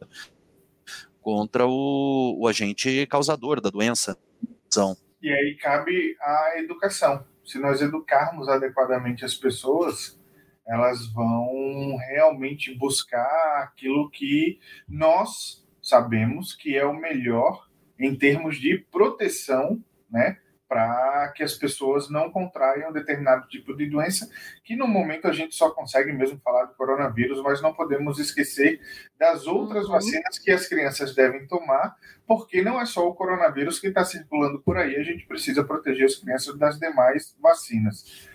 contra 1.21 1.67
o, 1.67 2.37
o 2.39 2.49
agente 2.49 3.07
causador 3.07 3.61
da 3.61 3.71
doença. 3.71 4.17
E 5.23 5.31
aí 5.31 5.57
cabe 5.57 6.17
a 6.21 6.59
educação. 6.59 7.25
Se 7.45 7.59
nós 7.59 7.81
educarmos 7.81 8.49
adequadamente 8.49 9.25
as 9.25 9.35
pessoas, 9.35 10.19
elas 10.67 11.07
vão 11.13 11.97
realmente 11.97 12.75
buscar 12.75 13.63
aquilo 13.63 14.11
que 14.11 14.59
nós 14.89 15.65
sabemos 15.83 16.55
que 16.55 16.77
é 16.77 16.85
o 16.85 16.95
melhor 16.95 17.69
em 17.99 18.15
termos 18.17 18.59
de 18.59 18.79
proteção, 18.91 19.83
né, 20.11 20.39
para 20.75 21.29
que 21.29 21.45
as 21.45 21.55
pessoas 21.55 22.11
não 22.11 22.33
contraiam 22.33 22.93
determinado 22.93 23.47
tipo 23.47 23.77
de 23.77 23.89
doença, 23.89 24.29
que 24.65 24.75
no 24.75 24.89
momento 24.89 25.29
a 25.29 25.33
gente 25.33 25.55
só 25.55 25.71
consegue 25.71 26.13
mesmo 26.13 26.41
falar 26.41 26.65
do 26.65 26.75
coronavírus, 26.75 27.41
mas 27.41 27.63
não 27.63 27.73
podemos 27.73 28.19
esquecer 28.19 28.81
das 29.17 29.47
outras 29.47 29.87
uhum. 29.87 29.93
vacinas 29.93 30.37
que 30.37 30.51
as 30.51 30.67
crianças 30.67 31.15
devem 31.15 31.47
tomar, 31.47 31.95
porque 32.27 32.61
não 32.61 32.81
é 32.81 32.87
só 32.87 33.07
o 33.07 33.15
coronavírus 33.15 33.79
que 33.79 33.87
está 33.87 34.05
circulando 34.05 34.61
por 34.63 34.77
aí, 34.77 34.97
a 34.97 35.05
gente 35.05 35.25
precisa 35.27 35.63
proteger 35.63 36.07
as 36.07 36.17
crianças 36.17 36.59
das 36.59 36.77
demais 36.77 37.37
vacinas. 37.41 38.29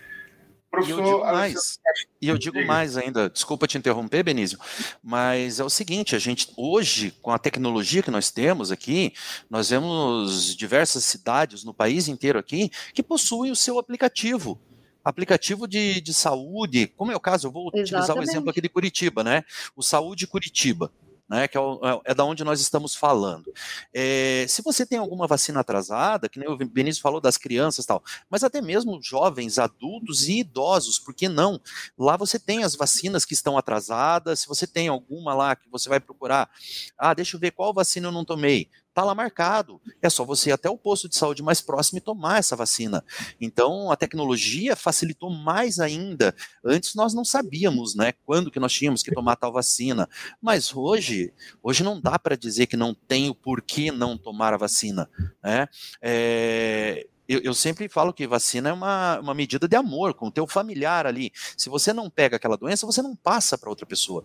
Professor, 0.70 1.00
e 1.00 1.00
eu 1.00 1.04
digo 1.04 1.24
mais, 1.24 1.80
e 2.22 2.28
eu 2.28 2.38
digo 2.38 2.66
mais 2.66 2.96
ainda, 2.96 3.28
desculpa 3.28 3.66
te 3.66 3.76
interromper, 3.76 4.22
Benício, 4.22 4.56
mas 5.02 5.58
é 5.58 5.64
o 5.64 5.70
seguinte, 5.70 6.14
a 6.14 6.18
gente 6.18 6.52
hoje, 6.56 7.10
com 7.20 7.32
a 7.32 7.38
tecnologia 7.38 8.02
que 8.02 8.10
nós 8.10 8.30
temos 8.30 8.70
aqui, 8.70 9.12
nós 9.50 9.70
vemos 9.70 10.54
diversas 10.56 11.04
cidades 11.04 11.64
no 11.64 11.74
país 11.74 12.06
inteiro 12.06 12.38
aqui 12.38 12.70
que 12.94 13.02
possuem 13.02 13.50
o 13.50 13.56
seu 13.56 13.78
aplicativo 13.78 14.60
aplicativo 15.02 15.66
de, 15.66 16.00
de 16.00 16.12
saúde, 16.12 16.86
como 16.88 17.10
é 17.10 17.16
o 17.16 17.20
caso, 17.20 17.48
eu 17.48 17.50
vou 17.50 17.64
Exatamente. 17.68 17.94
utilizar 17.94 18.16
o 18.18 18.22
exemplo 18.22 18.50
aqui 18.50 18.60
de 18.60 18.68
Curitiba, 18.68 19.24
né? 19.24 19.44
O 19.74 19.82
Saúde 19.82 20.26
Curitiba 20.26 20.92
né, 21.30 21.46
que 21.46 21.56
é, 21.56 21.60
é, 21.60 22.00
é 22.06 22.14
da 22.14 22.24
onde 22.24 22.42
nós 22.42 22.60
estamos 22.60 22.96
falando. 22.96 23.52
É, 23.94 24.44
se 24.48 24.62
você 24.62 24.84
tem 24.84 24.98
alguma 24.98 25.28
vacina 25.28 25.60
atrasada, 25.60 26.28
que 26.28 26.40
nem 26.40 26.48
o 26.48 26.56
Benício 26.56 27.00
falou 27.00 27.20
das 27.20 27.36
crianças 27.36 27.84
e 27.84 27.88
tal, 27.88 28.02
mas 28.28 28.42
até 28.42 28.60
mesmo 28.60 29.00
jovens, 29.00 29.56
adultos 29.56 30.26
e 30.26 30.40
idosos, 30.40 30.98
por 30.98 31.14
que 31.14 31.28
não? 31.28 31.60
Lá 31.96 32.16
você 32.16 32.36
tem 32.36 32.64
as 32.64 32.74
vacinas 32.74 33.24
que 33.24 33.32
estão 33.32 33.56
atrasadas, 33.56 34.40
se 34.40 34.48
você 34.48 34.66
tem 34.66 34.88
alguma 34.88 35.32
lá 35.32 35.54
que 35.54 35.70
você 35.70 35.88
vai 35.88 36.00
procurar, 36.00 36.50
ah, 36.98 37.14
deixa 37.14 37.36
eu 37.36 37.40
ver 37.40 37.52
qual 37.52 37.72
vacina 37.72 38.08
eu 38.08 38.12
não 38.12 38.24
tomei. 38.24 38.68
Está 38.90 39.04
lá 39.04 39.14
marcado. 39.14 39.80
É 40.02 40.10
só 40.10 40.24
você 40.24 40.50
ir 40.50 40.52
até 40.52 40.68
o 40.68 40.76
posto 40.76 41.08
de 41.08 41.16
saúde 41.16 41.44
mais 41.44 41.60
próximo 41.60 41.98
e 41.98 42.00
tomar 42.00 42.38
essa 42.38 42.56
vacina. 42.56 43.04
Então, 43.40 43.90
a 43.90 43.96
tecnologia 43.96 44.74
facilitou 44.74 45.30
mais 45.30 45.78
ainda. 45.78 46.34
Antes 46.64 46.96
nós 46.96 47.14
não 47.14 47.24
sabíamos, 47.24 47.94
né, 47.94 48.12
quando 48.26 48.50
que 48.50 48.58
nós 48.58 48.72
tínhamos 48.72 49.02
que 49.02 49.14
tomar 49.14 49.36
tal 49.36 49.52
vacina. 49.52 50.08
Mas 50.42 50.74
hoje, 50.74 51.32
hoje 51.62 51.84
não 51.84 52.00
dá 52.00 52.18
para 52.18 52.36
dizer 52.36 52.66
que 52.66 52.76
não 52.76 52.92
tem 52.92 53.30
o 53.30 53.34
porquê 53.34 53.92
não 53.92 54.18
tomar 54.18 54.52
a 54.54 54.56
vacina, 54.56 55.08
né? 55.42 55.68
É, 56.02 57.06
eu, 57.28 57.40
eu, 57.44 57.54
sempre 57.54 57.88
falo 57.88 58.12
que 58.12 58.26
vacina 58.26 58.70
é 58.70 58.72
uma, 58.72 59.20
uma 59.20 59.34
medida 59.34 59.68
de 59.68 59.76
amor 59.76 60.14
com 60.14 60.26
o 60.26 60.32
teu 60.32 60.48
familiar 60.48 61.06
ali. 61.06 61.30
Se 61.56 61.68
você 61.70 61.92
não 61.92 62.10
pega 62.10 62.34
aquela 62.34 62.56
doença, 62.56 62.84
você 62.84 63.00
não 63.00 63.14
passa 63.14 63.56
para 63.56 63.70
outra 63.70 63.86
pessoa. 63.86 64.24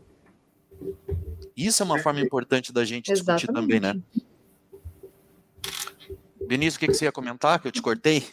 Isso 1.56 1.84
é 1.84 1.86
uma 1.86 2.00
forma 2.00 2.20
importante 2.20 2.74
da 2.74 2.84
gente 2.84 3.14
discutir 3.14 3.48
Exatamente. 3.48 3.54
também, 3.54 3.80
né? 3.80 4.02
Vinícius, 6.48 6.76
o 6.76 6.80
que, 6.80 6.88
que 6.88 6.94
você 6.94 7.06
ia 7.06 7.12
comentar? 7.12 7.60
Que 7.60 7.68
eu 7.68 7.72
te 7.72 7.82
cortei? 7.82 8.24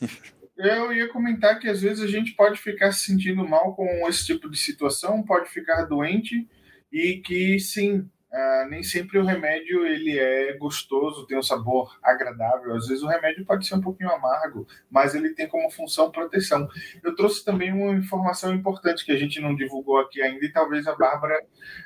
Eu 0.57 0.92
ia 0.92 1.09
comentar 1.09 1.59
que 1.59 1.68
às 1.68 1.81
vezes 1.81 2.05
a 2.05 2.07
gente 2.07 2.33
pode 2.33 2.61
ficar 2.61 2.92
se 2.92 3.07
sentindo 3.07 3.46
mal 3.46 3.75
com 3.75 3.87
esse 4.09 4.27
tipo 4.27 4.48
de 4.48 4.57
situação, 4.57 5.22
pode 5.22 5.48
ficar 5.48 5.85
doente 5.85 6.46
e 6.92 7.16
que 7.16 7.59
sim, 7.59 8.09
Uh, 8.33 8.66
nem 8.70 8.83
sempre 8.83 9.18
o 9.18 9.25
remédio 9.27 9.87
ele 9.87 10.18
é 10.18 10.57
gostoso, 10.57 11.27
tem 11.27 11.37
um 11.37 11.42
sabor 11.42 11.98
agradável. 12.03 12.75
Às 12.75 12.87
vezes 12.87 13.03
o 13.03 13.07
remédio 13.07 13.44
pode 13.44 13.66
ser 13.66 13.75
um 13.75 13.81
pouquinho 13.83 14.11
amargo, 14.11 14.66
mas 14.90 15.14
ele 15.14 15.35
tem 15.35 15.46
como 15.46 15.70
função 15.70 16.11
proteção. 16.11 16.66
Eu 17.05 17.14
trouxe 17.14 17.44
também 17.44 17.70
uma 17.70 17.92
informação 17.92 18.55
importante 18.55 19.05
que 19.05 19.12
a 19.12 19.18
gente 19.18 19.38
não 19.38 19.55
divulgou 19.55 19.98
aqui 19.98 20.22
ainda 20.22 20.42
e 20.46 20.51
talvez 20.51 20.87
a 20.87 20.96
Bárbara. 20.96 21.38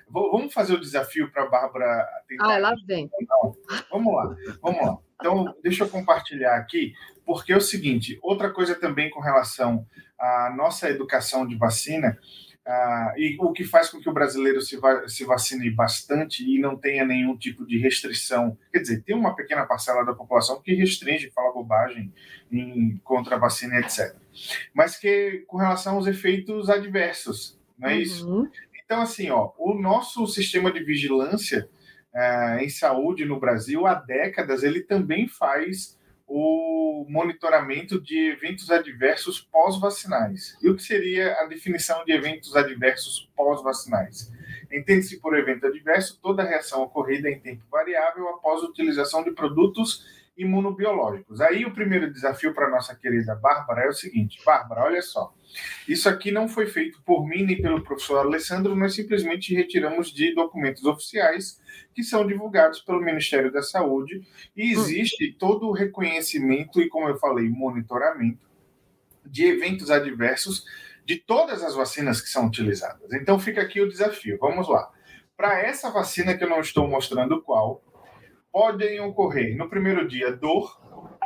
Vamos 0.09 0.55
fazer 0.55 0.75
o 0.75 0.81
desafio 0.81 1.29
para 1.33 1.43
a 1.43 1.49
Bárbara 1.49 2.07
tentar. 2.29 2.55
Ah, 2.55 2.59
lá 2.59 2.75
vem. 2.87 3.11
Não. 3.29 3.57
Vamos 3.91 4.15
lá, 4.15 4.37
vamos 4.63 4.87
lá. 4.87 4.99
Então, 5.17 5.55
deixa 5.63 5.85
eu 5.85 5.89
compartilhar 5.89 6.57
aqui, 6.57 6.95
porque 7.25 7.53
é 7.53 7.57
o 7.57 7.61
seguinte: 7.61 8.19
outra 8.23 8.51
coisa 8.51 8.75
também 8.75 9.11
com 9.11 9.21
relação 9.21 9.87
à 10.19 10.53
nossa 10.57 10.89
educação 10.89 11.47
de 11.47 11.57
vacina 11.57 12.19
ah, 12.67 13.15
e 13.17 13.37
o 13.39 13.53
que 13.53 13.63
faz 13.63 13.89
com 13.89 14.01
que 14.01 14.09
o 14.09 14.13
brasileiro 14.13 14.61
se, 14.61 14.77
va 14.77 15.07
se 15.07 15.25
vacine 15.25 15.71
bastante 15.71 16.45
e 16.45 16.59
não 16.59 16.77
tenha 16.77 17.05
nenhum 17.05 17.37
tipo 17.37 17.65
de 17.65 17.79
restrição. 17.79 18.59
Quer 18.73 18.81
dizer, 18.81 19.03
tem 19.03 19.15
uma 19.15 19.37
pequena 19.37 19.65
parcela 19.65 20.05
da 20.05 20.13
população 20.13 20.61
que 20.61 20.75
restringe, 20.75 21.31
fala 21.31 21.53
bobagem 21.53 22.13
em, 22.51 23.01
contra 23.05 23.37
a 23.37 23.39
vacina, 23.39 23.79
etc. 23.79 24.17
Mas 24.75 24.97
que 24.97 25.45
com 25.47 25.57
relação 25.57 25.95
aos 25.95 26.09
efeitos 26.09 26.69
adversos, 26.69 27.57
não 27.79 27.89
é 27.89 27.95
uhum. 27.95 28.01
isso? 28.01 28.51
Então, 28.85 29.01
assim, 29.01 29.31
ó, 29.31 29.53
o 29.59 29.73
nosso 29.75 30.27
sistema 30.27 30.73
de 30.73 30.83
vigilância 30.83 31.69
ah, 32.15 32.59
em 32.61 32.69
saúde 32.69 33.25
no 33.25 33.39
Brasil, 33.39 33.87
há 33.87 33.95
décadas, 33.95 34.63
ele 34.63 34.81
também 34.81 35.29
faz 35.29 35.97
o 36.27 37.07
monitoramento 37.09 38.01
de 38.01 38.31
eventos 38.31 38.71
adversos 38.71 39.41
pós-vacinais. 39.41 40.57
E 40.61 40.69
o 40.69 40.75
que 40.75 40.83
seria 40.83 41.35
a 41.41 41.47
definição 41.47 42.05
de 42.05 42.13
eventos 42.13 42.57
adversos 42.57 43.31
pós-vacinais? 43.37 44.33
Entende-se 44.73 45.21
por 45.21 45.39
evento 45.39 45.67
adverso 45.67 46.19
toda 46.21 46.43
reação 46.43 46.83
ocorrida 46.83 47.31
em 47.31 47.39
tempo 47.39 47.63
variável 47.71 48.29
após 48.31 48.63
a 48.63 48.67
utilização 48.67 49.23
de 49.23 49.31
produtos 49.31 50.05
imunobiológicos. 50.37 51.41
Aí 51.41 51.65
o 51.65 51.73
primeiro 51.73 52.13
desafio 52.13 52.53
para 52.53 52.69
nossa 52.69 52.95
querida 52.95 53.35
Bárbara 53.37 53.83
é 53.83 53.89
o 53.89 53.95
seguinte: 53.95 54.43
Bárbara, 54.45 54.83
olha 54.83 55.03
só. 55.03 55.33
Isso 55.89 56.09
aqui 56.09 56.31
não 56.31 56.49
foi 56.49 56.67
feito 56.67 57.01
por 57.03 57.27
mim 57.27 57.45
nem 57.45 57.61
pelo 57.61 57.83
professor 57.83 58.19
Alessandro, 58.19 58.75
nós 58.75 58.95
simplesmente 58.95 59.55
retiramos 59.55 60.13
de 60.13 60.35
documentos 60.35 60.85
oficiais 60.85 61.61
que 61.95 62.03
são 62.03 62.27
divulgados 62.27 62.81
pelo 62.81 63.01
Ministério 63.01 63.53
da 63.53 63.63
Saúde 63.63 64.21
e 64.55 64.77
hum. 64.77 64.81
existe 64.81 65.33
todo 65.33 65.69
o 65.69 65.73
reconhecimento 65.73 66.81
e, 66.81 66.89
como 66.89 67.09
eu 67.09 67.17
falei, 67.17 67.49
monitoramento 67.49 68.47
de 69.25 69.45
eventos 69.45 69.91
adversos 69.91 70.65
de 71.05 71.17
todas 71.17 71.63
as 71.63 71.75
vacinas 71.75 72.21
que 72.21 72.29
são 72.29 72.47
utilizadas. 72.47 73.13
Então 73.13 73.39
fica 73.39 73.63
aqui 73.63 73.81
o 73.81 73.89
desafio. 73.89 74.39
Vamos 74.41 74.69
lá. 74.69 74.91
Para 75.37 75.61
essa 75.61 75.91
vacina 75.91 76.37
que 76.37 76.43
eu 76.43 76.49
não 76.49 76.61
estou 76.61 76.89
mostrando 76.89 77.41
qual, 77.43 77.83
podem 78.51 78.99
ocorrer 79.01 79.57
no 79.57 79.69
primeiro 79.69 80.09
dia 80.09 80.33
dor, 80.33 80.81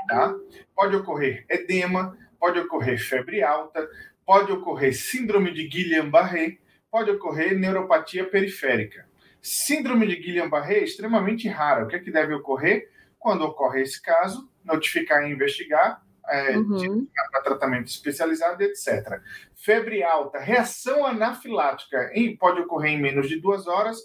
tá? 0.09 0.35
Pode 0.74 0.96
ocorrer 0.96 1.46
edema, 1.48 2.18
pode 2.38 2.59
ocorrer 2.59 2.98
febre 2.98 3.42
alta, 3.42 3.88
pode 4.31 4.53
ocorrer 4.53 4.95
síndrome 4.95 5.53
de 5.53 5.66
Guillain-Barré, 5.66 6.59
pode 6.88 7.11
ocorrer 7.11 7.59
neuropatia 7.59 8.25
periférica. 8.25 9.05
Síndrome 9.43 10.07
de 10.07 10.14
Guillain-Barré 10.14 10.75
é 10.75 10.85
extremamente 10.85 11.49
rara. 11.49 11.85
O 11.85 11.88
que 11.88 11.97
é 11.97 11.99
que 11.99 12.12
deve 12.12 12.33
ocorrer? 12.35 12.88
Quando 13.19 13.43
ocorre 13.43 13.83
esse 13.83 14.01
caso, 14.01 14.49
notificar 14.64 15.25
e 15.25 15.33
investigar, 15.33 16.01
é, 16.29 16.57
uhum. 16.57 17.09
para 17.33 17.43
tratamento 17.43 17.88
especializado, 17.88 18.62
etc. 18.62 19.21
Febre 19.57 20.05
alta, 20.05 20.38
reação 20.38 21.05
anafilática, 21.05 22.12
em, 22.14 22.37
pode 22.37 22.61
ocorrer 22.61 22.93
em 22.93 23.03
menos 23.03 23.29
de 23.29 23.40
duas 23.40 23.66
horas, 23.66 23.99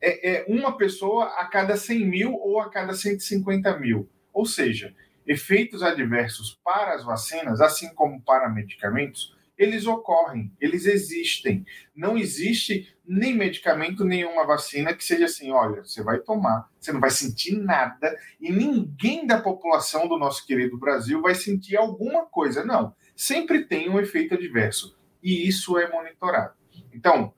é, 0.00 0.30
é 0.30 0.44
uma 0.46 0.76
pessoa 0.76 1.24
a 1.40 1.44
cada 1.46 1.76
100 1.76 2.06
mil 2.06 2.34
ou 2.34 2.60
a 2.60 2.70
cada 2.70 2.94
150 2.94 3.76
mil. 3.80 4.08
Ou 4.32 4.46
seja, 4.46 4.94
efeitos 5.26 5.82
adversos 5.82 6.56
para 6.62 6.94
as 6.94 7.02
vacinas, 7.02 7.60
assim 7.60 7.92
como 7.96 8.22
para 8.22 8.48
medicamentos, 8.48 9.34
eles 9.56 9.86
ocorrem, 9.86 10.52
eles 10.60 10.86
existem. 10.86 11.64
Não 11.94 12.16
existe 12.16 12.94
nem 13.06 13.34
medicamento, 13.34 14.04
nenhuma 14.04 14.44
vacina 14.46 14.94
que 14.94 15.04
seja 15.04 15.24
assim: 15.26 15.50
olha, 15.50 15.82
você 15.84 16.02
vai 16.02 16.18
tomar, 16.18 16.68
você 16.78 16.92
não 16.92 17.00
vai 17.00 17.10
sentir 17.10 17.56
nada 17.56 18.16
e 18.40 18.52
ninguém 18.52 19.26
da 19.26 19.40
população 19.40 20.06
do 20.08 20.18
nosso 20.18 20.46
querido 20.46 20.78
Brasil 20.78 21.22
vai 21.22 21.34
sentir 21.34 21.76
alguma 21.76 22.26
coisa. 22.26 22.64
Não. 22.64 22.94
Sempre 23.14 23.64
tem 23.64 23.88
um 23.88 23.98
efeito 23.98 24.34
adverso 24.34 24.98
e 25.22 25.48
isso 25.48 25.78
é 25.78 25.90
monitorado. 25.90 26.54
Então, 26.92 27.32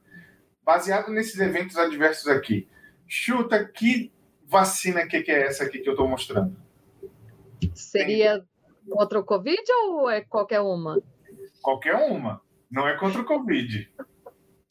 baseado 0.64 1.10
nesses 1.10 1.38
eventos 1.38 1.76
adversos 1.76 2.26
aqui, 2.26 2.68
chuta 3.06 3.64
que 3.64 4.12
vacina 4.44 5.06
que, 5.06 5.22
que 5.22 5.30
é 5.30 5.46
essa 5.46 5.64
aqui 5.64 5.78
que 5.78 5.88
eu 5.88 5.92
estou 5.92 6.08
mostrando? 6.08 6.56
Seria 7.74 8.44
contra 8.90 9.20
o 9.20 9.24
Covid 9.24 9.62
ou 9.84 10.10
é 10.10 10.22
qualquer 10.22 10.60
uma? 10.60 11.00
Qualquer 11.62 11.94
uma. 11.94 12.40
Não 12.70 12.86
é 12.86 12.96
contra 12.96 13.20
o 13.20 13.24
Covid. 13.24 13.90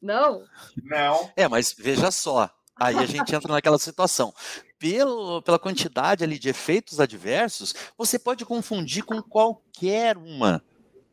Não? 0.01 0.43
Não. 0.83 1.31
É, 1.35 1.47
mas 1.47 1.73
veja 1.77 2.11
só. 2.11 2.49
Aí 2.75 2.95
a 2.97 3.05
gente 3.05 3.33
entra 3.33 3.51
naquela 3.51 3.79
situação. 3.79 4.33
Pelo, 4.77 5.41
pela 5.41 5.57
quantidade 5.57 6.23
ali 6.23 6.37
de 6.37 6.49
efeitos 6.49 6.99
adversos, 6.99 7.73
você 7.97 8.19
pode 8.19 8.45
confundir 8.45 9.03
com 9.03 9.21
qualquer 9.21 10.15
uma. 10.17 10.63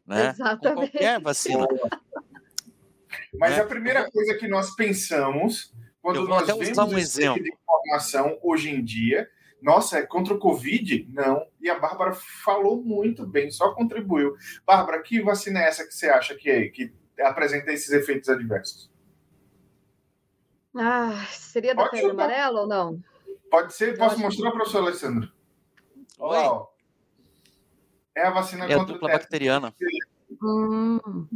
Né? 0.06 0.28
Exatamente. 0.30 0.60
Com 0.60 0.74
qualquer 0.74 1.20
vacina. 1.20 1.66
Mas 3.38 3.54
é. 3.54 3.60
a 3.60 3.66
primeira 3.66 4.10
coisa 4.10 4.34
que 4.34 4.46
nós 4.46 4.74
pensamos 4.74 5.72
quando 6.02 6.28
nós 6.28 6.42
usar 6.42 6.84
um 6.84 6.98
exemplo. 6.98 7.42
de 7.42 7.50
informação 7.50 8.38
hoje 8.42 8.68
em 8.68 8.84
dia 8.84 9.28
nossa, 9.64 9.98
é 9.98 10.02
contra 10.02 10.34
o 10.34 10.38
Covid? 10.38 11.08
Não. 11.10 11.46
E 11.58 11.70
a 11.70 11.78
Bárbara 11.78 12.12
falou 12.12 12.84
muito 12.84 13.26
bem, 13.26 13.50
só 13.50 13.72
contribuiu. 13.72 14.36
Bárbara, 14.66 15.02
que 15.02 15.22
vacina 15.22 15.60
é 15.60 15.68
essa 15.68 15.86
que 15.86 15.94
você 15.94 16.10
acha 16.10 16.34
que, 16.34 16.50
é, 16.50 16.68
que 16.68 16.92
apresenta 17.18 17.72
esses 17.72 17.90
efeitos 17.90 18.28
adversos? 18.28 18.92
Ah, 20.76 21.24
seria 21.30 21.74
da 21.74 21.88
febre 21.88 22.10
amarela 22.10 22.60
ou 22.60 22.66
não? 22.66 23.02
Pode 23.50 23.72
ser, 23.72 23.96
posso 23.96 24.20
mostrar, 24.20 24.50
que... 24.50 24.56
professor 24.56 24.82
Alessandro? 24.82 25.32
Olha 26.18 26.50
lá, 26.50 26.66
É 28.14 28.26
a 28.26 28.30
vacina 28.30 28.66
é 28.66 28.68
contra 28.76 28.82
a 28.82 28.98
dupla 28.98 29.12
bacteriana. 29.12 29.74
Hum. 30.42 31.26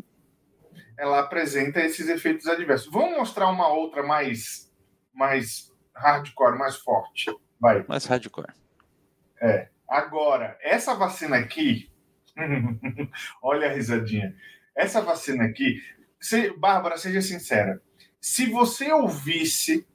Ela 0.98 1.20
apresenta 1.20 1.80
esses 1.80 2.08
efeitos 2.10 2.46
adversos. 2.46 2.92
Vamos 2.92 3.16
mostrar 3.16 3.48
uma 3.48 3.68
outra 3.68 4.02
mais, 4.02 4.70
mais 5.14 5.72
hardcore, 5.94 6.58
mais 6.58 6.76
forte. 6.76 7.34
Vai. 7.60 7.84
Mais 7.88 8.04
hardcore. 8.06 8.52
É. 9.40 9.68
Agora, 9.88 10.58
essa 10.60 10.94
vacina 10.94 11.36
aqui. 11.36 11.90
olha 13.42 13.68
a 13.68 13.72
risadinha. 13.72 14.34
Essa 14.76 15.00
vacina 15.00 15.44
aqui. 15.44 15.82
Se, 16.20 16.50
Bárbara, 16.50 16.96
seja 16.96 17.20
sincera. 17.20 17.82
Se 18.20 18.46
você 18.46 18.92
ouvisse 18.92 19.86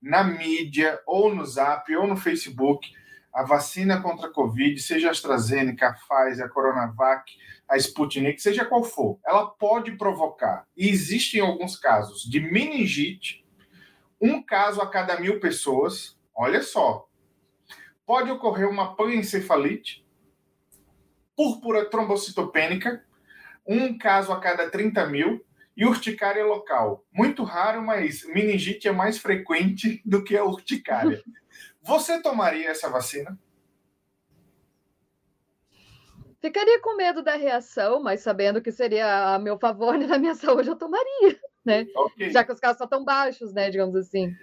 na 0.00 0.24
mídia, 0.24 1.00
ou 1.06 1.34
no 1.34 1.44
Zap, 1.44 1.94
ou 1.94 2.06
no 2.06 2.16
Facebook, 2.16 2.88
a 3.32 3.44
vacina 3.44 4.00
contra 4.00 4.28
a 4.28 4.32
Covid, 4.32 4.80
seja 4.80 5.08
a 5.08 5.10
AstraZeneca, 5.10 5.88
a 5.88 5.92
Pfizer, 5.92 6.46
a 6.46 6.48
Coronavac, 6.48 7.30
a 7.68 7.76
Sputnik, 7.76 8.40
seja 8.40 8.64
qual 8.64 8.82
for, 8.82 9.20
ela 9.24 9.46
pode 9.46 9.92
provocar, 9.92 10.66
e 10.76 10.88
existem 10.88 11.40
alguns 11.40 11.78
casos 11.78 12.22
de 12.22 12.40
meningite, 12.40 13.44
um 14.20 14.42
caso 14.42 14.80
a 14.80 14.90
cada 14.90 15.20
mil 15.20 15.38
pessoas, 15.38 16.17
olha 16.38 16.62
só, 16.62 17.08
pode 18.06 18.30
ocorrer 18.30 18.70
uma 18.70 18.94
panencefalite, 18.94 20.06
púrpura 21.36 21.90
trombocitopênica, 21.90 23.04
um 23.66 23.98
caso 23.98 24.32
a 24.32 24.40
cada 24.40 24.70
30 24.70 25.06
mil, 25.06 25.44
e 25.76 25.84
urticária 25.84 26.44
local. 26.44 27.04
Muito 27.12 27.44
raro, 27.44 27.80
mas 27.80 28.24
meningite 28.24 28.88
é 28.88 28.92
mais 28.92 29.18
frequente 29.18 30.02
do 30.06 30.24
que 30.24 30.36
a 30.36 30.44
urticária. 30.44 31.22
Você 31.82 32.20
tomaria 32.20 32.70
essa 32.70 32.88
vacina? 32.88 33.38
Ficaria 36.40 36.80
com 36.80 36.96
medo 36.96 37.22
da 37.22 37.36
reação, 37.36 38.00
mas 38.02 38.20
sabendo 38.20 38.60
que 38.60 38.72
seria 38.72 39.34
a 39.34 39.38
meu 39.38 39.58
favor 39.58 39.94
e 39.94 40.06
na 40.06 40.18
minha 40.18 40.34
saúde, 40.34 40.68
eu 40.68 40.76
tomaria, 40.76 41.40
né? 41.64 41.86
Okay. 41.94 42.30
Já 42.30 42.42
que 42.42 42.52
os 42.52 42.60
casos 42.60 42.78
são 42.78 42.88
tão 42.88 43.04
baixos, 43.04 43.52
né? 43.52 43.70
Digamos 43.70 43.94
assim. 43.94 44.34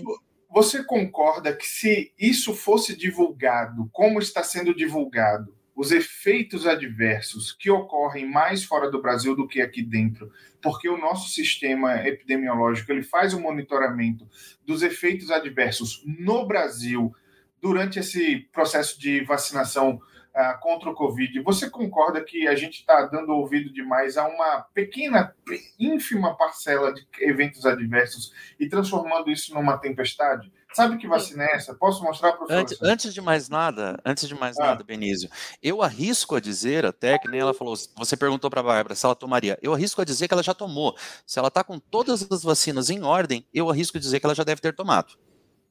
Sua, 0.00 0.18
você 0.52 0.82
concorda 0.82 1.54
que 1.54 1.66
se 1.66 2.12
isso 2.18 2.54
fosse 2.54 2.96
divulgado, 2.96 3.88
como 3.92 4.18
está 4.18 4.42
sendo 4.42 4.74
divulgado, 4.74 5.54
os 5.74 5.92
efeitos 5.92 6.66
adversos 6.66 7.52
que 7.52 7.70
ocorrem 7.70 8.28
mais 8.28 8.64
fora 8.64 8.90
do 8.90 9.00
Brasil 9.00 9.34
do 9.34 9.46
que 9.46 9.62
aqui 9.62 9.80
dentro, 9.82 10.30
porque 10.60 10.88
o 10.88 10.98
nosso 10.98 11.30
sistema 11.30 12.06
epidemiológico 12.06 12.92
ele 12.92 13.02
faz 13.02 13.32
o 13.32 13.40
monitoramento 13.40 14.28
dos 14.66 14.82
efeitos 14.82 15.30
adversos 15.30 16.02
no 16.04 16.46
Brasil 16.46 17.14
durante 17.62 17.98
esse 17.98 18.40
processo 18.52 19.00
de 19.00 19.24
vacinação 19.24 20.00
uh, 20.34 20.60
contra 20.60 20.90
o 20.90 20.94
Covid. 20.94 21.40
Você 21.42 21.68
concorda 21.68 22.22
que 22.22 22.46
a 22.46 22.54
gente 22.54 22.80
está 22.80 23.06
dando 23.06 23.32
ouvido 23.32 23.72
demais 23.72 24.16
a 24.16 24.26
uma 24.26 24.62
pequena, 24.74 25.34
ínfima 25.78 26.36
parcela 26.36 26.92
de 26.92 27.06
eventos 27.20 27.66
adversos 27.66 28.32
e 28.58 28.68
transformando 28.68 29.30
isso 29.30 29.54
numa 29.54 29.78
tempestade? 29.78 30.52
Sabe 30.72 30.98
que 30.98 31.08
vacina 31.08 31.44
é 31.44 31.56
essa? 31.56 31.74
Posso 31.74 32.02
mostrar 32.04 32.32
para 32.32 32.46
o 32.46 32.46
antes, 32.48 32.80
antes 32.80 33.12
de 33.12 33.20
mais 33.20 33.48
nada, 33.48 34.00
antes 34.04 34.28
de 34.28 34.34
mais 34.36 34.56
ah. 34.58 34.66
nada, 34.66 34.84
Benício, 34.84 35.28
eu 35.60 35.82
arrisco 35.82 36.36
a 36.36 36.40
dizer 36.40 36.86
até 36.86 37.18
que 37.18 37.28
nem 37.28 37.40
ela 37.40 37.52
falou, 37.52 37.74
você 37.96 38.16
perguntou 38.16 38.48
para 38.48 38.60
a 38.60 38.64
Bárbara 38.64 38.94
se 38.94 39.04
ela 39.04 39.16
tomaria. 39.16 39.58
Eu 39.60 39.74
arrisco 39.74 40.00
a 40.00 40.04
dizer 40.04 40.28
que 40.28 40.34
ela 40.34 40.44
já 40.44 40.54
tomou. 40.54 40.96
Se 41.26 41.40
ela 41.40 41.48
está 41.48 41.64
com 41.64 41.78
todas 41.80 42.30
as 42.30 42.44
vacinas 42.44 42.88
em 42.88 43.02
ordem, 43.02 43.44
eu 43.52 43.68
arrisco 43.68 43.98
a 43.98 44.00
dizer 44.00 44.20
que 44.20 44.26
ela 44.26 44.34
já 44.34 44.44
deve 44.44 44.60
ter 44.60 44.72
tomado. 44.72 45.14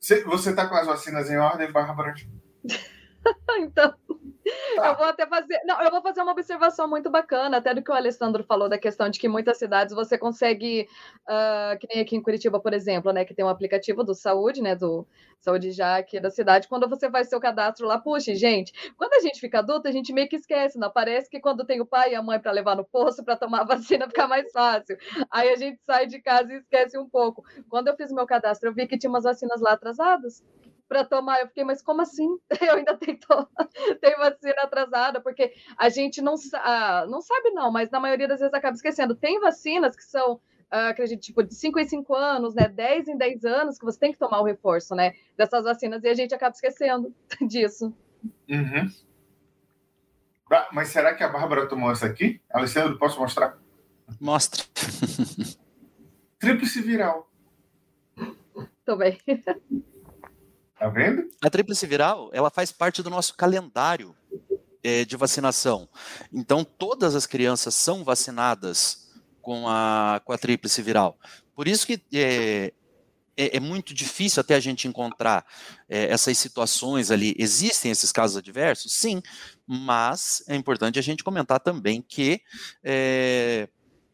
Você 0.01 0.49
está 0.49 0.67
com 0.67 0.75
as 0.75 0.87
vacinas 0.87 1.29
em 1.29 1.37
ordem, 1.37 1.71
Bárbara? 1.71 2.13
então, 3.59 3.93
Tá. 4.75 4.87
Eu 4.87 4.95
vou 4.95 5.05
até 5.05 5.25
fazer. 5.27 5.59
Não, 5.65 5.81
eu 5.81 5.91
vou 5.91 6.01
fazer 6.01 6.21
uma 6.21 6.31
observação 6.31 6.87
muito 6.87 7.09
bacana, 7.09 7.57
até 7.57 7.73
do 7.73 7.83
que 7.83 7.91
o 7.91 7.93
Alessandro 7.93 8.43
falou 8.43 8.69
da 8.69 8.77
questão 8.77 9.09
de 9.09 9.19
que 9.19 9.27
muitas 9.27 9.57
cidades 9.57 9.93
você 9.93 10.17
consegue, 10.17 10.87
uh, 11.27 11.77
que 11.79 11.87
nem 11.87 12.01
aqui 12.01 12.15
em 12.15 12.21
Curitiba, 12.21 12.59
por 12.59 12.73
exemplo, 12.73 13.11
né? 13.11 13.25
Que 13.25 13.33
tem 13.33 13.43
um 13.43 13.49
aplicativo 13.49 14.03
do 14.03 14.13
saúde, 14.13 14.61
né? 14.61 14.75
Do 14.75 15.07
saúde 15.39 15.71
já 15.71 15.97
aqui 15.97 16.19
da 16.19 16.29
cidade. 16.29 16.67
Quando 16.67 16.87
você 16.87 17.09
faz 17.09 17.29
seu 17.29 17.39
cadastro 17.39 17.87
lá, 17.87 17.97
puxa, 17.99 18.33
gente, 18.35 18.73
quando 18.97 19.13
a 19.13 19.19
gente 19.19 19.39
fica 19.39 19.59
adulto, 19.59 19.87
a 19.87 19.91
gente 19.91 20.13
meio 20.13 20.29
que 20.29 20.35
esquece, 20.35 20.77
não 20.77 20.91
parece 20.91 21.29
que 21.29 21.39
quando 21.39 21.65
tem 21.65 21.81
o 21.81 21.85
pai 21.85 22.11
e 22.11 22.15
a 22.15 22.21
mãe 22.21 22.39
para 22.39 22.51
levar 22.51 22.75
no 22.75 22.85
posto 22.85 23.23
para 23.23 23.35
tomar 23.35 23.63
vacina 23.65 24.07
fica 24.07 24.27
mais 24.27 24.51
fácil. 24.51 24.97
Aí 25.31 25.49
a 25.49 25.55
gente 25.55 25.79
sai 25.85 26.05
de 26.07 26.21
casa 26.21 26.53
e 26.53 26.57
esquece 26.57 26.97
um 26.97 27.09
pouco. 27.09 27.43
Quando 27.69 27.87
eu 27.87 27.95
fiz 27.95 28.11
meu 28.11 28.25
cadastro, 28.25 28.69
eu 28.69 28.73
vi 28.73 28.87
que 28.87 28.97
tinha 28.97 29.09
umas 29.09 29.23
vacinas 29.23 29.61
lá 29.61 29.73
atrasadas 29.73 30.43
para 30.89 31.05
tomar. 31.05 31.39
Eu 31.39 31.47
fiquei, 31.47 31.63
mas 31.63 31.81
como 31.81 32.01
assim? 32.01 32.27
Eu 32.59 32.75
ainda 32.75 32.97
tenho, 32.97 33.17
tenho 34.01 34.17
vacina 34.17 34.63
atrasada, 34.63 35.21
porque 35.21 35.53
a 35.77 35.87
gente 35.87 36.21
não, 36.21 36.33
uh, 36.33 37.07
não 37.07 37.21
sabe, 37.21 37.51
não, 37.51 37.71
mas 37.71 37.91
na 37.91 37.99
maioria 37.99 38.27
das 38.27 38.39
vezes 38.39 38.53
acaba 38.53 38.75
esquecendo. 38.75 39.15
Tem 39.15 39.39
vacinas 39.39 39.95
que 39.95 40.03
são, 40.03 40.33
uh, 40.33 40.89
acredito, 40.89 41.21
tipo, 41.21 41.43
de 41.43 41.53
5 41.53 41.79
em 41.79 41.87
5 41.87 42.15
anos, 42.15 42.55
né? 42.55 42.67
10 42.67 43.07
em 43.07 43.17
10 43.17 43.45
anos, 43.45 43.77
que 43.77 43.85
você 43.85 43.99
tem 43.99 44.11
que 44.11 44.17
tomar 44.17 44.41
o 44.41 44.45
reforço, 44.45 44.95
né? 44.95 45.13
Dessas 45.37 45.63
vacinas, 45.63 46.03
e 46.03 46.09
a 46.09 46.13
gente 46.15 46.33
acaba 46.33 46.53
esquecendo 46.53 47.13
disso. 47.47 47.95
Uhum. 48.49 48.89
Mas 50.73 50.89
será 50.89 51.13
que 51.13 51.23
a 51.23 51.29
Bárbara 51.29 51.67
tomou 51.67 51.91
essa 51.91 52.07
aqui? 52.07 52.41
Alessandro, 52.49 52.97
posso 52.97 53.19
mostrar? 53.19 53.59
Mostre. 54.19 54.63
Tríplice 56.39 56.81
viral. 56.81 57.29
Tô 58.83 58.95
bem. 58.95 59.19
Tá 60.79 60.87
vendo? 60.87 61.29
A 61.41 61.49
tríplice 61.49 61.85
viral, 61.85 62.29
ela 62.31 62.49
faz 62.49 62.71
parte 62.71 63.03
do 63.03 63.09
nosso 63.09 63.35
calendário 63.35 64.15
é, 64.81 65.03
de 65.03 65.17
vacinação. 65.17 65.89
Então, 66.31 66.63
todas 66.63 67.15
as 67.15 67.25
crianças 67.25 67.75
são 67.75 68.03
vacinadas 68.03 69.11
com 69.41 69.67
a, 69.67 70.21
com 70.23 70.31
a 70.31 70.37
tríplice 70.37 70.81
viral. 70.81 71.19
Por 71.53 71.67
isso 71.67 71.85
que 71.85 72.01
é, 72.13 72.71
é, 73.35 73.57
é 73.57 73.59
muito 73.59 73.93
difícil 73.93 74.39
até 74.39 74.55
a 74.55 74.59
gente 74.61 74.87
encontrar 74.87 75.45
é, 75.89 76.05
essas 76.05 76.37
situações 76.37 77.11
ali. 77.11 77.35
Existem 77.37 77.91
esses 77.91 78.13
casos 78.13 78.37
adversos? 78.37 78.93
Sim, 78.93 79.21
mas 79.67 80.41
é 80.47 80.55
importante 80.55 80.97
a 80.97 81.01
gente 81.03 81.25
comentar 81.25 81.59
também 81.59 82.01
que 82.01 82.41
é, 82.81 83.67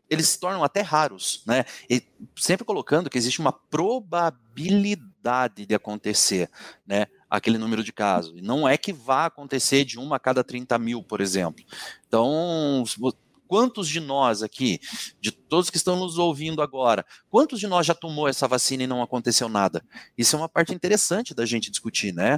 eles 0.10 0.30
se 0.30 0.40
tornam 0.40 0.64
até 0.64 0.82
raros, 0.82 1.44
né? 1.46 1.64
E 1.88 2.04
sempre 2.36 2.66
colocando 2.66 3.10
que 3.10 3.18
existe 3.20 3.40
uma 3.40 3.52
probabilidade 3.52 5.15
de 5.66 5.74
acontecer, 5.74 6.50
né? 6.86 7.08
Aquele 7.30 7.58
número 7.58 7.84
de 7.84 7.92
casos. 7.92 8.42
Não 8.42 8.68
é 8.68 8.78
que 8.78 8.94
vá 8.94 9.26
acontecer 9.26 9.84
de 9.84 9.98
uma 9.98 10.18
a 10.18 10.20
cada 10.20 10.44
30 10.44 10.78
mil, 10.78 11.04
por 11.04 11.22
exemplo. 11.22 11.64
Então, 12.08 12.84
quantos 13.48 13.88
de 13.88 14.00
nós 14.00 14.44
aqui, 14.44 14.80
de 15.20 15.32
todos 15.32 15.70
que 15.70 15.78
estão 15.78 15.96
nos 15.96 16.18
ouvindo 16.18 16.62
agora, 16.62 17.06
quantos 17.30 17.60
de 17.60 17.68
nós 17.68 17.86
já 17.86 17.94
tomou 17.94 18.28
essa 18.28 18.48
vacina 18.48 18.84
e 18.84 18.88
não 18.88 19.02
aconteceu 19.02 19.48
nada? 19.48 19.84
Isso 20.18 20.36
é 20.36 20.40
uma 20.40 20.50
parte 20.50 20.74
interessante 20.74 21.34
da 21.34 21.46
gente 21.46 21.72
discutir, 21.72 22.14
né? 22.14 22.36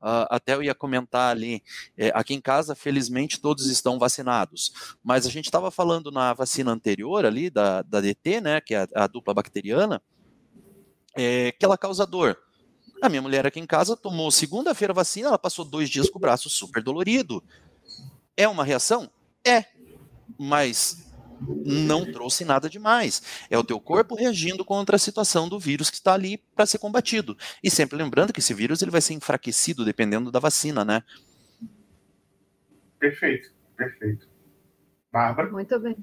Uh, 0.00 0.26
até 0.30 0.54
eu 0.54 0.62
ia 0.62 0.74
comentar 0.74 1.30
ali, 1.30 1.62
é, 1.96 2.10
aqui 2.14 2.34
em 2.34 2.40
casa, 2.40 2.74
felizmente, 2.74 3.40
todos 3.40 3.66
estão 3.66 3.98
vacinados, 3.98 4.72
mas 5.02 5.26
a 5.26 5.30
gente 5.30 5.46
estava 5.46 5.70
falando 5.70 6.10
na 6.10 6.32
vacina 6.32 6.72
anterior 6.72 7.24
ali, 7.24 7.50
da, 7.50 7.82
da 7.82 8.00
DT, 8.00 8.40
né, 8.40 8.60
que 8.60 8.74
é 8.74 8.82
a, 8.94 9.04
a 9.04 9.06
dupla 9.06 9.34
bacteriana, 9.34 10.02
é, 11.18 11.52
que 11.52 11.64
ela 11.64 11.76
causa 11.76 12.06
dor. 12.06 12.38
A 13.02 13.08
minha 13.08 13.22
mulher 13.22 13.46
aqui 13.46 13.58
em 13.58 13.66
casa 13.66 13.96
tomou 13.96 14.30
segunda-feira 14.30 14.92
a 14.92 14.94
vacina, 14.94 15.28
ela 15.28 15.38
passou 15.38 15.64
dois 15.64 15.90
dias 15.90 16.08
com 16.08 16.18
o 16.18 16.20
braço 16.20 16.48
super 16.48 16.82
dolorido. 16.82 17.42
É 18.36 18.46
uma 18.46 18.64
reação? 18.64 19.10
É. 19.44 19.64
Mas 20.38 21.08
não 21.64 22.10
trouxe 22.10 22.44
nada 22.44 22.68
demais. 22.68 23.22
É 23.50 23.58
o 23.58 23.64
teu 23.64 23.80
corpo 23.80 24.14
reagindo 24.14 24.64
contra 24.64 24.96
a 24.96 24.98
situação 24.98 25.48
do 25.48 25.58
vírus 25.58 25.90
que 25.90 25.96
está 25.96 26.14
ali 26.14 26.38
para 26.54 26.66
ser 26.66 26.78
combatido. 26.78 27.36
E 27.62 27.70
sempre 27.70 27.96
lembrando 27.96 28.32
que 28.32 28.40
esse 28.40 28.54
vírus 28.54 28.82
ele 28.82 28.90
vai 28.90 29.00
ser 29.00 29.14
enfraquecido 29.14 29.84
dependendo 29.84 30.30
da 30.30 30.40
vacina, 30.40 30.84
né? 30.84 31.02
Perfeito, 32.98 33.52
perfeito. 33.76 34.28
Bárbara? 35.12 35.50
Muito 35.50 35.78
bem. 35.78 35.96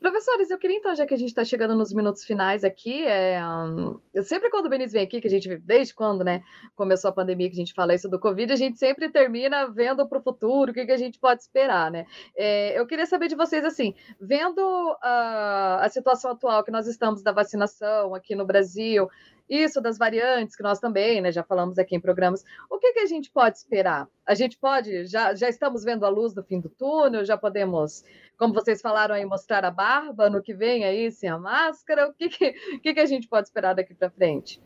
Professores, 0.00 0.50
eu 0.50 0.58
queria 0.58 0.76
então, 0.76 0.94
já 0.94 1.06
que 1.06 1.14
a 1.14 1.16
gente 1.16 1.28
está 1.28 1.44
chegando 1.44 1.74
nos 1.74 1.92
minutos 1.92 2.24
finais 2.24 2.64
aqui, 2.64 3.04
é, 3.04 3.40
um, 3.44 4.00
eu 4.12 4.22
sempre 4.22 4.50
quando 4.50 4.66
o 4.66 4.68
Benício 4.68 4.92
vem 4.92 5.02
aqui, 5.02 5.20
que 5.20 5.26
a 5.26 5.30
gente 5.30 5.56
desde 5.58 5.94
quando, 5.94 6.24
né, 6.24 6.42
começou 6.74 7.08
a 7.08 7.12
pandemia, 7.12 7.48
que 7.48 7.54
a 7.54 7.58
gente 7.58 7.74
fala 7.74 7.94
isso 7.94 8.08
do 8.08 8.18
Covid, 8.18 8.52
a 8.52 8.56
gente 8.56 8.78
sempre 8.78 9.08
termina 9.08 9.66
vendo 9.68 10.06
para 10.08 10.18
o 10.18 10.22
futuro, 10.22 10.70
o 10.70 10.74
que, 10.74 10.86
que 10.86 10.92
a 10.92 10.96
gente 10.96 11.18
pode 11.18 11.42
esperar, 11.42 11.90
né? 11.90 12.06
É, 12.36 12.78
eu 12.78 12.86
queria 12.86 13.06
saber 13.06 13.28
de 13.28 13.34
vocês, 13.34 13.64
assim, 13.64 13.94
vendo 14.20 14.60
uh, 14.60 15.78
a 15.80 15.88
situação 15.90 16.32
atual 16.32 16.64
que 16.64 16.70
nós 16.70 16.86
estamos 16.86 17.22
da 17.22 17.32
vacinação 17.32 18.14
aqui 18.14 18.34
no 18.34 18.46
Brasil, 18.46 19.08
isso 19.48 19.80
das 19.80 19.96
variantes, 19.96 20.54
que 20.54 20.62
nós 20.62 20.78
também, 20.78 21.20
né, 21.20 21.32
já 21.32 21.42
falamos 21.42 21.78
aqui 21.78 21.96
em 21.96 22.00
programas. 22.00 22.44
O 22.70 22.78
que, 22.78 22.92
que 22.92 23.00
a 23.00 23.06
gente 23.06 23.30
pode 23.30 23.56
esperar? 23.56 24.06
A 24.26 24.34
gente 24.34 24.58
pode, 24.58 25.06
já, 25.06 25.34
já 25.34 25.48
estamos 25.48 25.84
vendo 25.84 26.04
a 26.04 26.08
luz 26.08 26.34
do 26.34 26.42
fim 26.42 26.60
do 26.60 26.68
túnel, 26.68 27.24
já 27.24 27.36
podemos, 27.36 28.04
como 28.36 28.52
vocês 28.52 28.80
falaram 28.80 29.14
aí, 29.14 29.24
mostrar 29.24 29.64
a 29.64 29.70
barba 29.70 30.28
no 30.28 30.42
que 30.42 30.52
vem 30.52 30.84
aí, 30.84 31.10
sem 31.10 31.30
a 31.30 31.38
máscara. 31.38 32.08
O 32.08 32.14
que, 32.14 32.28
que, 32.28 32.52
que, 32.78 32.94
que 32.94 33.00
a 33.00 33.06
gente 33.06 33.26
pode 33.28 33.48
esperar 33.48 33.74
daqui 33.74 33.94
para 33.94 34.10
frente? 34.10 34.62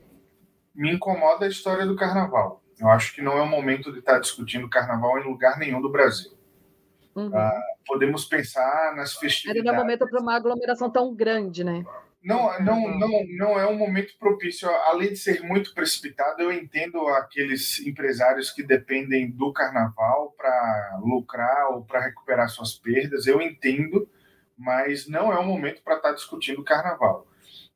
Me 0.74 0.92
incomoda 0.92 1.44
a 1.44 1.48
história 1.48 1.86
do 1.86 1.96
carnaval. 1.96 2.62
Eu 2.80 2.88
acho 2.88 3.14
que 3.14 3.22
não 3.22 3.38
é 3.38 3.42
o 3.42 3.46
momento 3.46 3.92
de 3.92 4.00
estar 4.00 4.18
discutindo 4.18 4.68
carnaval 4.68 5.18
em 5.18 5.24
lugar 5.24 5.58
nenhum 5.58 5.80
do 5.80 5.90
Brasil. 5.90 6.32
Uhum. 7.14 7.28
Uh, 7.28 7.62
podemos 7.86 8.24
pensar 8.24 8.94
nas 8.96 9.14
festividades. 9.14 9.64
Não 9.64 9.74
é 9.74 9.76
momento 9.76 10.08
para 10.08 10.20
uma 10.20 10.34
aglomeração 10.34 10.90
tão 10.90 11.14
grande, 11.14 11.62
né? 11.62 11.84
Não, 12.22 12.58
não, 12.61 12.98
não, 12.98 13.26
não 13.37 13.58
é 13.58 13.66
um 13.66 13.76
momento 13.76 14.16
propício. 14.18 14.68
Além 14.87 15.08
de 15.08 15.16
ser 15.16 15.42
muito 15.42 15.74
precipitado, 15.74 16.40
eu 16.40 16.52
entendo 16.52 17.06
aqueles 17.08 17.80
empresários 17.80 18.50
que 18.50 18.62
dependem 18.62 19.30
do 19.30 19.52
carnaval 19.52 20.32
para 20.37 21.00
lucrar 21.02 21.70
ou 21.72 21.85
para 21.85 22.00
recuperar 22.00 22.48
suas 22.48 22.74
perdas. 22.74 23.26
Eu 23.26 23.42
entendo, 23.42 24.08
mas 24.56 25.08
não 25.08 25.32
é 25.32 25.38
um 25.40 25.46
momento 25.46 25.82
para 25.82 25.96
estar 25.96 26.11
tá 26.11 26.14
discutindo 26.14 26.62
carnaval. 26.62 27.26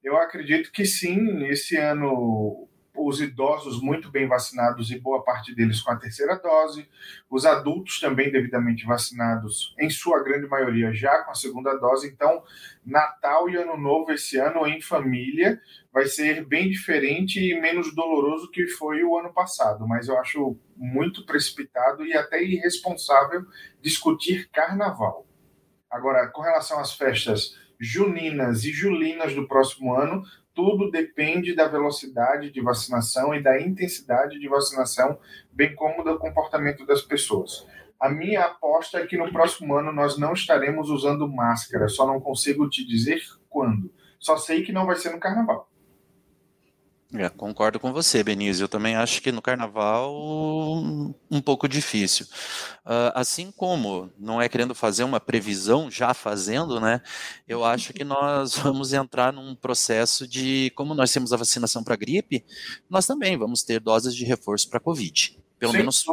Eu 0.03 0.17
acredito 0.17 0.71
que 0.71 0.85
sim, 0.85 1.45
esse 1.47 1.77
ano 1.77 2.69
os 2.97 3.21
idosos 3.21 3.81
muito 3.81 4.11
bem 4.11 4.27
vacinados 4.27 4.91
e 4.91 4.99
boa 4.99 5.23
parte 5.23 5.55
deles 5.55 5.81
com 5.81 5.91
a 5.91 5.97
terceira 5.97 6.37
dose, 6.37 6.89
os 7.31 7.45
adultos 7.45 8.01
também 8.01 8.31
devidamente 8.31 8.85
vacinados, 8.87 9.75
em 9.79 9.91
sua 9.91 10.23
grande 10.23 10.47
maioria 10.47 10.93
já 10.93 11.23
com 11.25 11.31
a 11.31 11.35
segunda 11.35 11.75
dose. 11.79 12.09
Então, 12.09 12.43
Natal 12.85 13.49
e 13.49 13.57
Ano 13.57 13.77
Novo 13.77 14.13
esse 14.13 14.39
ano 14.39 14.67
em 14.67 14.81
família 14.81 15.61
vai 15.93 16.07
ser 16.07 16.45
bem 16.45 16.69
diferente 16.69 17.41
e 17.41 17.61
menos 17.61 17.95
doloroso 17.95 18.51
que 18.51 18.67
foi 18.67 19.03
o 19.03 19.19
ano 19.19 19.33
passado, 19.33 19.87
mas 19.87 20.09
eu 20.09 20.19
acho 20.19 20.57
muito 20.77 21.25
precipitado 21.25 22.05
e 22.05 22.15
até 22.15 22.43
irresponsável 22.43 23.45
discutir 23.81 24.49
carnaval. 24.51 25.27
Agora, 25.91 26.29
com 26.29 26.43
relação 26.43 26.79
às 26.79 26.93
festas 26.93 27.57
juninas 27.79 28.65
e 28.65 28.73
julinas 28.73 29.35
do 29.35 29.47
próximo 29.47 29.95
ano, 29.95 30.23
tudo 30.57 30.91
depende 30.91 31.55
da 31.55 31.69
velocidade 31.69 32.51
de 32.51 32.63
vacinação 32.63 33.35
e 33.35 33.43
da 33.43 33.61
intensidade 33.61 34.41
de 34.41 34.49
vacinação, 34.49 35.19
bem 35.53 35.75
como 35.75 36.03
do 36.03 36.19
comportamento 36.19 36.87
das 36.87 37.03
pessoas. 37.03 37.67
A 38.01 38.09
minha 38.09 38.43
aposta 38.43 38.99
é 38.99 39.07
que 39.07 39.19
no 39.19 39.31
próximo 39.31 39.77
ano 39.77 39.93
nós 39.93 40.19
não 40.19 40.33
estaremos 40.33 40.89
usando 40.89 41.29
máscara, 41.29 41.89
só 41.89 42.07
não 42.07 42.19
consigo 42.19 42.69
te 42.71 42.87
dizer 42.87 43.21
quando. 43.51 43.93
Só 44.19 44.39
sei 44.39 44.63
que 44.63 44.73
não 44.73 44.87
vai 44.87 44.97
ser 44.97 45.11
no 45.11 45.21
carnaval. 45.21 45.69
É, 47.15 47.29
concordo 47.29 47.79
com 47.79 47.93
você, 47.93 48.23
Benício. 48.23 48.65
Eu 48.65 48.69
também 48.69 48.97
acho 48.97 49.23
que 49.23 49.31
no 49.31 49.41
carnaval 49.41 50.13
um 51.31 51.41
pouco 51.41 51.69
difícil. 51.69 52.27
Uh, 52.85 53.15
assim 53.15 53.53
como 53.53 54.11
não 54.19 54.43
é 54.43 54.49
querendo 54.49 54.75
fazer 54.75 55.05
uma 55.05 55.21
previsão, 55.21 55.91
já 55.91 56.13
fazendo, 56.13 56.81
né? 56.81 57.01
Eu 57.47 57.65
acho 57.65 57.93
que 57.93 58.03
nós 58.03 58.57
vamos 58.59 58.93
entrar 58.93 59.33
num 59.33 59.55
processo 59.55 60.27
de, 60.27 60.73
como 60.75 60.95
nós 60.95 61.13
temos 61.13 61.33
a 61.33 61.37
vacinação 61.37 61.85
para 61.85 61.97
gripe, 61.97 62.45
nós 62.91 63.07
também 63.07 63.37
vamos 63.37 63.63
ter 63.63 63.81
doses 63.81 64.15
de 64.15 64.25
reforço 64.25 64.69
para 64.69 64.81
Covid. 64.81 65.39
Pelo 65.59 65.73
Sim, 65.73 65.79
menos 65.79 66.05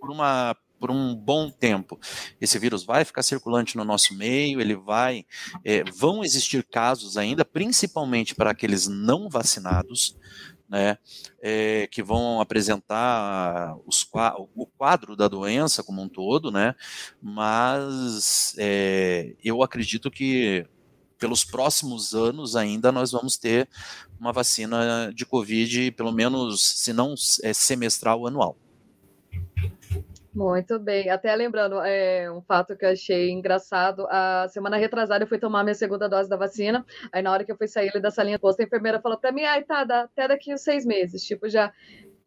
por 0.00 0.10
uma 0.10 0.54
por 0.78 0.90
um 0.90 1.14
bom 1.14 1.50
tempo. 1.50 1.98
Esse 2.40 2.58
vírus 2.58 2.84
vai 2.84 3.04
ficar 3.04 3.22
circulante 3.22 3.76
no 3.76 3.84
nosso 3.84 4.14
meio, 4.14 4.60
ele 4.60 4.76
vai. 4.76 5.24
É, 5.64 5.82
vão 5.90 6.24
existir 6.24 6.64
casos 6.64 7.16
ainda, 7.16 7.44
principalmente 7.44 8.34
para 8.34 8.50
aqueles 8.50 8.86
não 8.86 9.28
vacinados, 9.28 10.16
né, 10.68 10.98
é, 11.40 11.86
que 11.86 12.02
vão 12.02 12.40
apresentar 12.40 13.76
os, 13.86 14.06
o 14.54 14.66
quadro 14.66 15.14
da 15.14 15.28
doença 15.28 15.82
como 15.82 16.02
um 16.02 16.08
todo, 16.08 16.50
né, 16.50 16.74
mas 17.22 18.54
é, 18.58 19.34
eu 19.44 19.62
acredito 19.62 20.10
que 20.10 20.66
pelos 21.18 21.44
próximos 21.44 22.14
anos 22.14 22.56
ainda 22.56 22.92
nós 22.92 23.12
vamos 23.12 23.36
ter 23.36 23.68
uma 24.18 24.32
vacina 24.32 25.10
de 25.14 25.24
Covid, 25.24 25.92
pelo 25.92 26.12
menos, 26.12 26.62
se 26.62 26.92
não 26.92 27.14
é, 27.42 27.52
semestral, 27.52 28.26
anual. 28.26 28.56
Muito 30.36 30.78
bem. 30.78 31.08
Até 31.08 31.34
lembrando, 31.34 31.80
é, 31.80 32.30
um 32.30 32.42
fato 32.42 32.76
que 32.76 32.84
eu 32.84 32.90
achei 32.90 33.30
engraçado, 33.30 34.06
a 34.10 34.46
semana 34.50 34.76
retrasada 34.76 35.24
eu 35.24 35.28
fui 35.28 35.38
tomar 35.38 35.64
minha 35.64 35.74
segunda 35.74 36.10
dose 36.10 36.28
da 36.28 36.36
vacina, 36.36 36.84
aí 37.10 37.22
na 37.22 37.32
hora 37.32 37.42
que 37.42 37.50
eu 37.50 37.56
fui 37.56 37.66
sair 37.66 37.90
da 38.02 38.10
salinha 38.10 38.38
posto, 38.38 38.60
a 38.60 38.64
enfermeira 38.64 39.00
falou 39.00 39.18
para 39.18 39.32
mim, 39.32 39.44
ai, 39.44 39.64
tá, 39.64 39.82
dá 39.82 40.02
até 40.02 40.28
daqui 40.28 40.52
uns 40.52 40.60
seis 40.60 40.84
meses, 40.84 41.24
tipo, 41.24 41.48
já, 41.48 41.72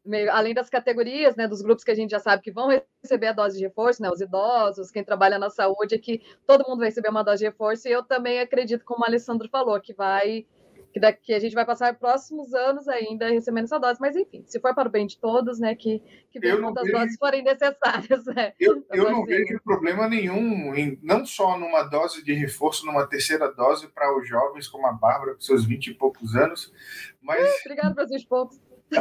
meio, 0.04 0.32
além 0.32 0.56
das 0.56 0.72
categorias, 0.72 1.36
né, 1.36 1.48
dos 1.48 1.62
grupos 1.62 1.84
que 1.84 1.92
a 1.92 1.96
gente 1.96 2.10
já 2.10 2.20
sabe 2.20 2.42
que 2.42 2.52
vão 2.52 2.70
receber 3.04 3.28
a 3.28 3.34
dose 3.34 3.60
de 3.60 3.66
reforço, 3.66 4.02
né, 4.02 4.10
os 4.10 4.22
idosos, 4.22 4.90
quem 4.90 5.04
trabalha 5.04 5.38
na 5.38 5.52
saúde, 5.52 6.00
que 6.00 6.24
todo 6.48 6.68
mundo 6.68 6.80
vai 6.80 6.88
receber 6.88 7.10
uma 7.10 7.24
dose 7.24 7.40
de 7.40 7.46
reforço, 7.46 7.88
e 7.88 7.92
eu 7.92 8.04
também 8.04 8.40
acredito, 8.40 8.84
como 8.86 9.04
o 9.04 9.06
Alessandro 9.06 9.48
falou, 9.52 9.80
que 9.80 9.94
vai 9.94 10.48
que 10.92 11.00
daqui 11.00 11.34
a 11.34 11.40
gente 11.40 11.54
vai 11.54 11.66
passar 11.66 11.98
próximos 11.98 12.54
anos 12.54 12.88
ainda 12.88 13.30
recebendo 13.30 13.66
essa 13.66 13.80
dose, 13.80 14.00
mas 14.00 14.16
enfim, 14.16 14.44
se 14.48 14.60
for 14.60 14.74
para 14.74 14.90
o 14.90 14.92
bem 14.92 15.06
de 15.06 15.20
todos, 15.20 15.60
né, 15.60 15.76
que, 15.76 16.02
que 16.32 16.40
quantas 16.40 16.84
vejo, 16.84 16.98
doses 16.98 17.18
forem 17.18 17.44
necessárias. 17.44 18.26
Né, 18.26 18.54
eu, 18.60 18.84
eu 18.92 19.12
não 19.12 19.26
vejo 19.26 19.60
problema 19.64 20.08
nenhum, 20.08 20.74
em, 20.74 21.00
não 21.04 21.26
só 21.26 21.58
numa 21.58 21.84
dose 21.84 22.24
de 22.24 22.34
reforço, 22.34 22.86
numa 22.86 23.06
terceira 23.08 23.52
dose 23.52 23.88
para 23.88 24.18
os 24.18 24.28
jovens 24.28 24.68
como 24.68 24.88
a 24.88 24.92
Bárbara, 24.92 25.36
com 25.36 25.42
seus 25.42 25.66
20 25.66 25.88
e 25.88 25.94
poucos 25.94 26.36
anos, 26.36 26.74
mas... 27.22 27.40
É, 27.50 27.62
obrigado 27.66 27.96
para 27.96 28.08
seus 28.08 28.26
poucos. 28.26 28.60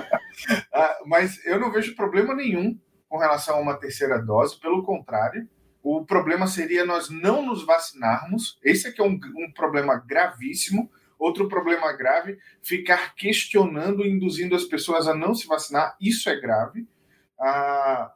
Ah, 0.73 0.99
mas 1.07 1.45
eu 1.45 1.59
não 1.59 1.73
vejo 1.73 1.97
problema 1.97 2.35
nenhum 2.35 2.79
com 3.09 3.19
relação 3.19 3.57
a 3.57 3.61
uma 3.61 3.75
terceira 3.75 4.19
dose, 4.19 4.61
pelo 4.61 4.85
contrário, 4.85 5.49
o 5.83 6.05
problema 6.05 6.47
seria 6.47 6.85
nós 6.85 7.09
não 7.09 7.45
nos 7.45 7.65
vacinarmos, 7.65 8.59
esse 8.63 8.89
aqui 8.89 9.01
é 9.01 9.05
um, 9.05 9.19
um 9.37 9.53
problema 9.55 9.97
gravíssimo, 9.97 10.91
Outro 11.19 11.49
problema 11.49 11.93
grave, 11.93 12.39
ficar 12.63 13.15
questionando, 13.15 14.07
induzindo 14.07 14.55
as 14.55 14.65
pessoas 14.65 15.09
a 15.09 15.15
não 15.15 15.35
se 15.35 15.47
vacinar, 15.47 15.97
isso 16.01 16.31
é 16.31 16.39
grave. 16.39 16.87
Ah, 17.41 18.13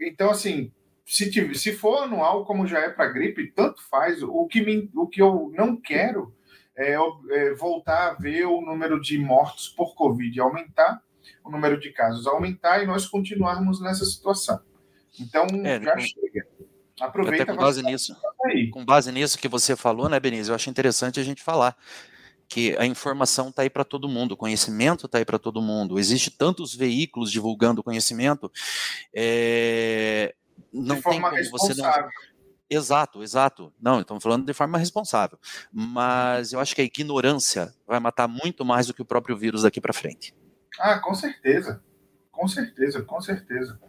então, 0.00 0.30
assim, 0.30 0.72
se, 1.04 1.54
se 1.54 1.72
for 1.72 2.02
anual, 2.02 2.44
como 2.44 2.66
já 2.66 2.80
é 2.80 2.90
para 2.90 3.12
gripe, 3.12 3.52
tanto 3.52 3.80
faz. 3.88 4.22
O 4.22 4.46
que, 4.46 4.60
me, 4.60 4.90
o 4.94 5.06
que 5.06 5.22
eu 5.22 5.52
não 5.54 5.76
quero 5.76 6.34
é, 6.76 6.94
é, 7.30 7.54
voltar 7.54 8.10
a 8.10 8.14
ver 8.14 8.44
o 8.44 8.60
número 8.60 9.00
de 9.00 9.18
mortos 9.18 9.68
por 9.68 9.94
Covid 9.94 10.40
aumentar, 10.40 11.00
o 11.44 11.50
número 11.50 11.78
de 11.78 11.90
casos 11.90 12.26
aumentar 12.26 12.82
e 12.82 12.86
nós 12.86 13.06
continuarmos 13.06 13.80
nessa 13.80 14.04
situação. 14.04 14.60
Então, 15.18 15.46
é, 15.64 15.80
já 15.80 15.96
chega. 15.98 16.46
Aproveita 17.00 17.44
Até 17.44 17.52
com 17.52 17.58
base 17.58 17.82
nisso. 17.82 18.16
Com 18.72 18.84
base 18.84 19.12
nisso 19.12 19.38
que 19.38 19.48
você 19.48 19.76
falou, 19.76 20.08
né, 20.08 20.18
Benício? 20.18 20.50
Eu 20.50 20.54
acho 20.54 20.70
interessante 20.70 21.20
a 21.20 21.22
gente 21.22 21.42
falar 21.42 21.76
que 22.48 22.76
a 22.78 22.86
informação 22.86 23.48
está 23.48 23.62
aí 23.62 23.70
para 23.70 23.84
todo 23.84 24.08
mundo, 24.08 24.32
o 24.32 24.36
conhecimento 24.36 25.06
está 25.06 25.18
aí 25.18 25.24
para 25.24 25.38
todo 25.38 25.60
mundo. 25.60 25.98
Existe 25.98 26.30
tantos 26.30 26.74
veículos 26.74 27.30
divulgando 27.30 27.82
conhecimento, 27.82 28.50
é, 29.14 30.34
não 30.72 31.00
tem 31.00 31.20
como 31.20 31.50
você 31.50 31.74
não. 31.74 31.90
Exato, 32.68 33.22
exato. 33.22 33.72
Não, 33.80 34.00
estamos 34.00 34.22
falando 34.22 34.44
de 34.44 34.52
forma 34.52 34.76
responsável. 34.76 35.38
Mas 35.72 36.52
eu 36.52 36.58
acho 36.58 36.74
que 36.74 36.80
a 36.80 36.84
ignorância 36.84 37.72
vai 37.86 38.00
matar 38.00 38.26
muito 38.26 38.64
mais 38.64 38.88
do 38.88 38.94
que 38.94 39.02
o 39.02 39.04
próprio 39.04 39.36
vírus 39.36 39.62
daqui 39.62 39.80
para 39.80 39.92
frente. 39.92 40.34
Ah, 40.78 40.98
com 40.98 41.14
certeza. 41.14 41.82
Com 42.30 42.48
certeza, 42.48 43.02
com 43.02 43.20
certeza. 43.20 43.80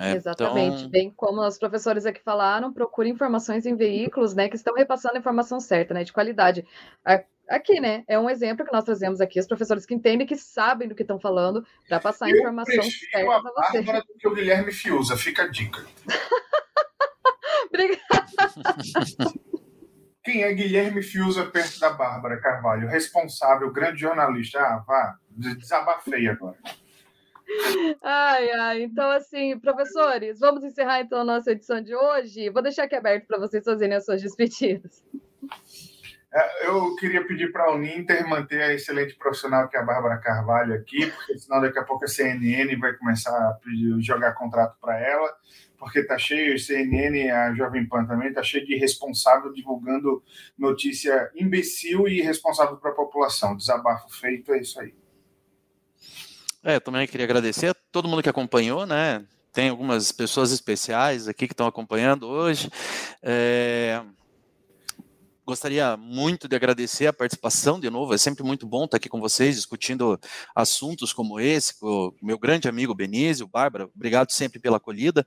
É, 0.00 0.12
Exatamente. 0.16 0.78
Então... 0.78 0.90
Bem 0.90 1.12
como 1.14 1.46
os 1.46 1.58
professores 1.58 2.06
aqui 2.06 2.22
falaram, 2.22 2.72
procure 2.72 3.10
informações 3.10 3.66
em 3.66 3.76
veículos, 3.76 4.34
né, 4.34 4.48
que 4.48 4.56
estão 4.56 4.74
repassando 4.74 5.16
a 5.16 5.18
informação 5.18 5.60
certa, 5.60 5.92
né, 5.92 6.02
de 6.02 6.12
qualidade. 6.12 6.66
Aqui, 7.46 7.80
né, 7.80 8.02
é 8.08 8.18
um 8.18 8.30
exemplo 8.30 8.64
que 8.64 8.72
nós 8.72 8.84
trazemos 8.84 9.20
aqui, 9.20 9.38
os 9.38 9.46
professores 9.46 9.84
que 9.84 9.94
entendem, 9.94 10.26
que 10.26 10.36
sabem 10.36 10.88
do 10.88 10.94
que 10.94 11.02
estão 11.02 11.20
falando, 11.20 11.66
para 11.86 12.00
passar 12.00 12.26
a 12.26 12.30
informação 12.30 12.82
certa 12.82 13.40
para 13.40 13.52
você. 13.52 13.82
Do 13.82 14.18
que 14.18 14.28
o 14.28 14.34
Guilherme 14.34 14.72
Fiuza, 14.72 15.16
fica 15.16 15.42
a 15.42 15.48
dica. 15.48 15.84
Obrigada. 17.68 18.00
Quem 20.24 20.42
é 20.44 20.52
Guilherme 20.52 21.02
Fiuza 21.02 21.44
perto 21.46 21.78
da 21.78 21.90
Bárbara 21.90 22.40
Carvalho? 22.40 22.88
Responsável, 22.88 23.72
grande 23.72 24.00
jornalista. 24.00 24.60
Ah, 24.60 24.84
vá, 24.86 25.16
desabafei 25.30 26.28
agora. 26.28 26.56
Ai, 28.02 28.50
ai, 28.50 28.82
então 28.82 29.10
assim, 29.10 29.58
professores, 29.58 30.38
vamos 30.40 30.64
encerrar 30.64 31.00
então 31.00 31.20
a 31.20 31.24
nossa 31.24 31.52
edição 31.52 31.80
de 31.80 31.94
hoje. 31.94 32.50
Vou 32.50 32.62
deixar 32.62 32.84
aqui 32.84 32.94
aberto 32.94 33.26
para 33.26 33.38
vocês 33.38 33.64
fazerem 33.64 33.96
as 33.96 34.04
suas 34.04 34.22
despedidas. 34.22 35.02
É, 36.32 36.68
eu 36.68 36.94
queria 36.94 37.26
pedir 37.26 37.50
para 37.50 37.64
a 37.64 37.74
Uninter 37.74 38.26
manter 38.28 38.62
a 38.62 38.72
excelente 38.72 39.16
profissional 39.16 39.68
que 39.68 39.76
é 39.76 39.80
a 39.80 39.84
Bárbara 39.84 40.16
Carvalho 40.18 40.74
aqui, 40.74 41.10
porque 41.10 41.38
senão 41.38 41.60
daqui 41.60 41.78
a 41.78 41.84
pouco 41.84 42.04
a 42.04 42.08
CNN 42.08 42.76
vai 42.76 42.92
começar 42.92 43.36
a 43.36 43.54
pedir, 43.54 44.00
jogar 44.00 44.34
contrato 44.34 44.76
para 44.80 44.96
ela, 45.00 45.34
porque 45.76 46.04
tá 46.04 46.16
cheio, 46.16 46.56
CNN, 46.56 47.30
a 47.32 47.52
Jovem 47.54 47.84
Pan 47.84 48.04
também, 48.04 48.32
tá 48.32 48.44
cheio 48.44 48.64
de 48.64 48.76
responsável 48.76 49.52
divulgando 49.52 50.22
notícia 50.56 51.32
imbecil 51.34 52.06
e 52.06 52.20
irresponsável 52.20 52.76
para 52.76 52.92
a 52.92 52.94
população. 52.94 53.56
Desabafo 53.56 54.08
feito, 54.10 54.52
é 54.52 54.60
isso 54.60 54.78
aí. 54.78 54.94
É, 56.62 56.78
também 56.78 57.06
queria 57.06 57.24
agradecer 57.24 57.68
a 57.68 57.74
todo 57.90 58.08
mundo 58.08 58.22
que 58.22 58.28
acompanhou, 58.28 58.84
né? 58.84 59.24
Tem 59.52 59.70
algumas 59.70 60.12
pessoas 60.12 60.52
especiais 60.52 61.26
aqui 61.26 61.46
que 61.46 61.54
estão 61.54 61.66
acompanhando 61.66 62.26
hoje. 62.26 62.70
É... 63.22 64.02
Gostaria 65.44 65.96
muito 65.96 66.46
de 66.46 66.54
agradecer 66.54 67.06
a 67.06 67.12
participação 67.12 67.80
de 67.80 67.90
novo. 67.90 68.14
É 68.14 68.18
sempre 68.18 68.44
muito 68.44 68.66
bom 68.66 68.84
estar 68.84 68.98
aqui 68.98 69.08
com 69.08 69.18
vocês, 69.18 69.56
discutindo 69.56 70.20
assuntos 70.54 71.12
como 71.12 71.40
esse, 71.40 71.80
com 71.80 72.14
o 72.22 72.26
meu 72.26 72.38
grande 72.38 72.68
amigo 72.68 72.94
Benício, 72.94 73.48
Bárbara. 73.48 73.88
Obrigado 73.92 74.30
sempre 74.30 74.60
pela 74.60 74.76
acolhida. 74.76 75.26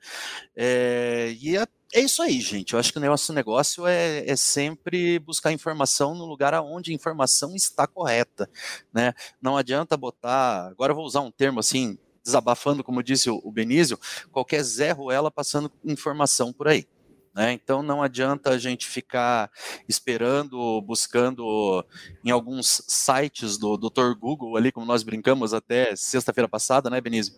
É... 0.56 1.36
E 1.42 1.58
a 1.58 1.68
é 1.94 2.02
isso 2.02 2.22
aí, 2.22 2.42
gente. 2.42 2.74
Eu 2.74 2.80
acho 2.80 2.92
que 2.92 2.98
o 2.98 3.02
nosso 3.02 3.32
negócio 3.32 3.86
é, 3.86 4.28
é, 4.28 4.36
sempre 4.36 5.20
buscar 5.20 5.52
informação 5.52 6.16
no 6.16 6.26
lugar 6.26 6.54
onde 6.62 6.92
a 6.92 6.96
informação 6.96 7.56
está 7.56 7.86
correta, 7.86 8.50
né? 8.92 9.14
Não 9.40 9.56
adianta 9.56 9.96
botar. 9.96 10.68
Agora 10.68 10.92
eu 10.92 10.96
vou 10.96 11.06
usar 11.06 11.22
um 11.22 11.32
termo 11.32 11.60
assim, 11.60 11.98
desabafando, 12.24 12.84
como 12.84 13.04
disse 13.04 13.30
o, 13.30 13.52
Benício, 13.52 14.00
qualquer 14.32 14.64
Zé 14.64 14.92
Ruela 14.92 15.30
passando 15.30 15.72
informação 15.86 16.52
por 16.52 16.68
aí. 16.68 16.88
Né? 17.36 17.52
Então 17.52 17.82
não 17.82 18.02
adianta 18.02 18.52
a 18.52 18.58
gente 18.58 18.88
ficar 18.88 19.52
esperando, 19.88 20.82
buscando 20.82 21.84
em 22.24 22.30
alguns 22.30 22.84
sites 22.88 23.58
do 23.58 23.76
Dr. 23.76 24.14
Google 24.20 24.56
ali, 24.56 24.72
como 24.72 24.86
nós 24.86 25.04
brincamos 25.04 25.54
até 25.54 25.96
sexta-feira 25.96 26.48
passada, 26.48 26.90
né, 26.92 27.02
Benício? 27.02 27.34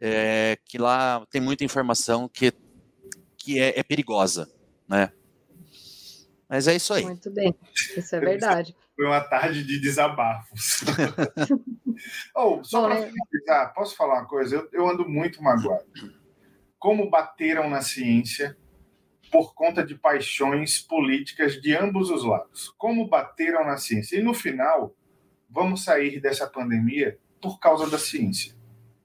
É, 0.00 0.58
que 0.64 0.76
lá 0.76 1.24
tem 1.30 1.40
muita 1.40 1.64
informação 1.64 2.28
que, 2.28 2.52
que 3.48 3.58
é, 3.58 3.78
é 3.78 3.82
perigosa, 3.82 4.46
né? 4.86 5.10
Mas 6.46 6.68
é 6.68 6.76
isso 6.76 6.92
aí. 6.92 7.02
Muito 7.02 7.30
bem, 7.30 7.54
isso 7.96 8.14
é 8.14 8.20
verdade. 8.20 8.76
Foi 8.94 9.06
uma 9.06 9.22
tarde 9.22 9.64
de 9.64 9.80
desabafos. 9.80 10.82
oh, 12.36 12.62
só 12.62 12.82
para 12.82 12.98
é... 12.98 13.10
finalizar, 13.10 13.72
posso 13.72 13.96
falar 13.96 14.20
uma 14.20 14.26
coisa? 14.26 14.56
Eu, 14.56 14.68
eu 14.70 14.88
ando 14.88 15.08
muito 15.08 15.42
magoado. 15.42 15.86
Como 16.78 17.08
bateram 17.08 17.70
na 17.70 17.80
ciência 17.80 18.54
por 19.32 19.54
conta 19.54 19.82
de 19.82 19.94
paixões 19.94 20.78
políticas 20.78 21.58
de 21.58 21.74
ambos 21.74 22.10
os 22.10 22.24
lados. 22.24 22.68
Como 22.76 23.08
bateram 23.08 23.64
na 23.64 23.78
ciência. 23.78 24.18
E 24.18 24.22
no 24.22 24.34
final, 24.34 24.94
vamos 25.48 25.84
sair 25.84 26.20
dessa 26.20 26.46
pandemia 26.46 27.18
por 27.40 27.58
causa 27.58 27.88
da 27.88 27.98
ciência. 27.98 28.54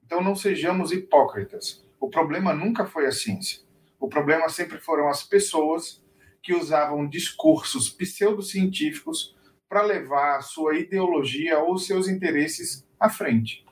Então 0.04 0.22
não 0.22 0.36
sejamos 0.36 0.92
hipócritas. 0.92 1.82
O 1.98 2.10
problema 2.10 2.52
nunca 2.52 2.84
foi 2.84 3.06
a 3.06 3.12
ciência. 3.12 3.63
O 4.04 4.06
problema 4.06 4.50
sempre 4.50 4.76
foram 4.76 5.08
as 5.08 5.22
pessoas 5.22 6.04
que 6.42 6.52
usavam 6.52 7.08
discursos 7.08 7.88
pseudocientíficos 7.88 9.34
para 9.66 9.80
levar 9.80 10.36
a 10.36 10.42
sua 10.42 10.76
ideologia 10.76 11.58
ou 11.60 11.78
seus 11.78 12.06
interesses 12.06 12.86
à 13.00 13.08
frente. 13.08 13.63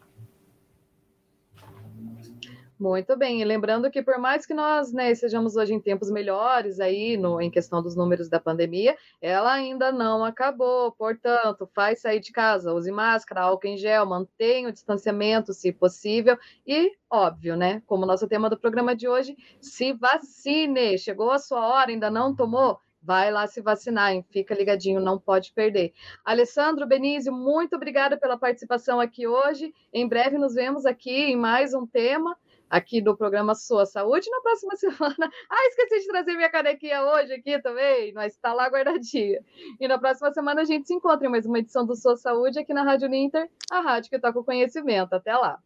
Muito 2.82 3.16
bem, 3.16 3.40
e 3.40 3.44
lembrando 3.44 3.88
que 3.92 4.02
por 4.02 4.18
mais 4.18 4.44
que 4.44 4.52
nós 4.52 4.92
né, 4.92 5.14
sejamos 5.14 5.54
hoje 5.54 5.72
em 5.72 5.78
tempos 5.78 6.10
melhores 6.10 6.80
aí 6.80 7.16
no, 7.16 7.40
em 7.40 7.48
questão 7.48 7.80
dos 7.80 7.94
números 7.94 8.28
da 8.28 8.40
pandemia, 8.40 8.96
ela 9.20 9.52
ainda 9.52 9.92
não 9.92 10.24
acabou. 10.24 10.90
Portanto, 10.90 11.70
faz 11.72 12.00
sair 12.00 12.18
de 12.18 12.32
casa, 12.32 12.74
use 12.74 12.90
máscara, 12.90 13.42
álcool 13.42 13.68
em 13.68 13.76
gel, 13.76 14.04
mantenha 14.04 14.68
o 14.68 14.72
distanciamento, 14.72 15.54
se 15.54 15.70
possível, 15.70 16.36
e 16.66 16.90
óbvio, 17.08 17.56
né? 17.56 17.80
Como 17.86 18.04
nosso 18.04 18.26
tema 18.26 18.50
do 18.50 18.58
programa 18.58 18.96
de 18.96 19.06
hoje, 19.06 19.36
se 19.60 19.92
vacine. 19.92 20.98
Chegou 20.98 21.30
a 21.30 21.38
sua 21.38 21.64
hora, 21.64 21.92
ainda 21.92 22.10
não 22.10 22.34
tomou? 22.34 22.80
Vai 23.00 23.30
lá 23.30 23.46
se 23.46 23.60
vacinar, 23.60 24.12
hein? 24.12 24.24
fica 24.28 24.56
ligadinho, 24.56 25.00
não 25.00 25.20
pode 25.20 25.52
perder. 25.52 25.92
Alessandro 26.24 26.84
Benício, 26.84 27.32
muito 27.32 27.76
obrigada 27.76 28.16
pela 28.16 28.36
participação 28.36 28.98
aqui 28.98 29.24
hoje. 29.24 29.72
Em 29.92 30.08
breve 30.08 30.36
nos 30.36 30.54
vemos 30.54 30.84
aqui 30.84 31.30
em 31.30 31.36
mais 31.36 31.74
um 31.74 31.86
tema 31.86 32.36
aqui 32.72 33.02
do 33.02 33.14
programa 33.14 33.54
Sua 33.54 33.84
Saúde. 33.84 34.30
Na 34.30 34.40
próxima 34.40 34.74
semana. 34.80 35.30
Ah, 35.50 35.66
esqueci 35.68 36.00
de 36.00 36.06
trazer 36.06 36.34
minha 36.34 36.48
canequinha 36.48 37.02
hoje 37.04 37.34
aqui 37.34 37.60
também, 37.60 38.12
mas 38.14 38.32
está 38.32 38.54
lá 38.54 38.68
guardadinha. 38.68 39.40
E 39.78 39.86
na 39.86 39.98
próxima 39.98 40.32
semana 40.32 40.62
a 40.62 40.64
gente 40.64 40.88
se 40.88 40.94
encontra 40.94 41.26
em 41.26 41.30
mais 41.30 41.44
uma 41.44 41.58
edição 41.58 41.84
do 41.84 41.94
Sua 41.94 42.16
Saúde 42.16 42.58
aqui 42.58 42.72
na 42.72 42.82
Rádio 42.82 43.08
Ninter, 43.08 43.50
a 43.70 43.80
rádio 43.80 44.10
que 44.10 44.18
toca 44.18 44.40
o 44.40 44.44
conhecimento. 44.44 45.12
Até 45.12 45.36
lá. 45.36 45.58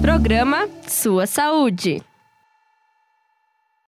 Programa 0.00 0.66
Sua 0.88 1.26
Saúde. 1.26 2.09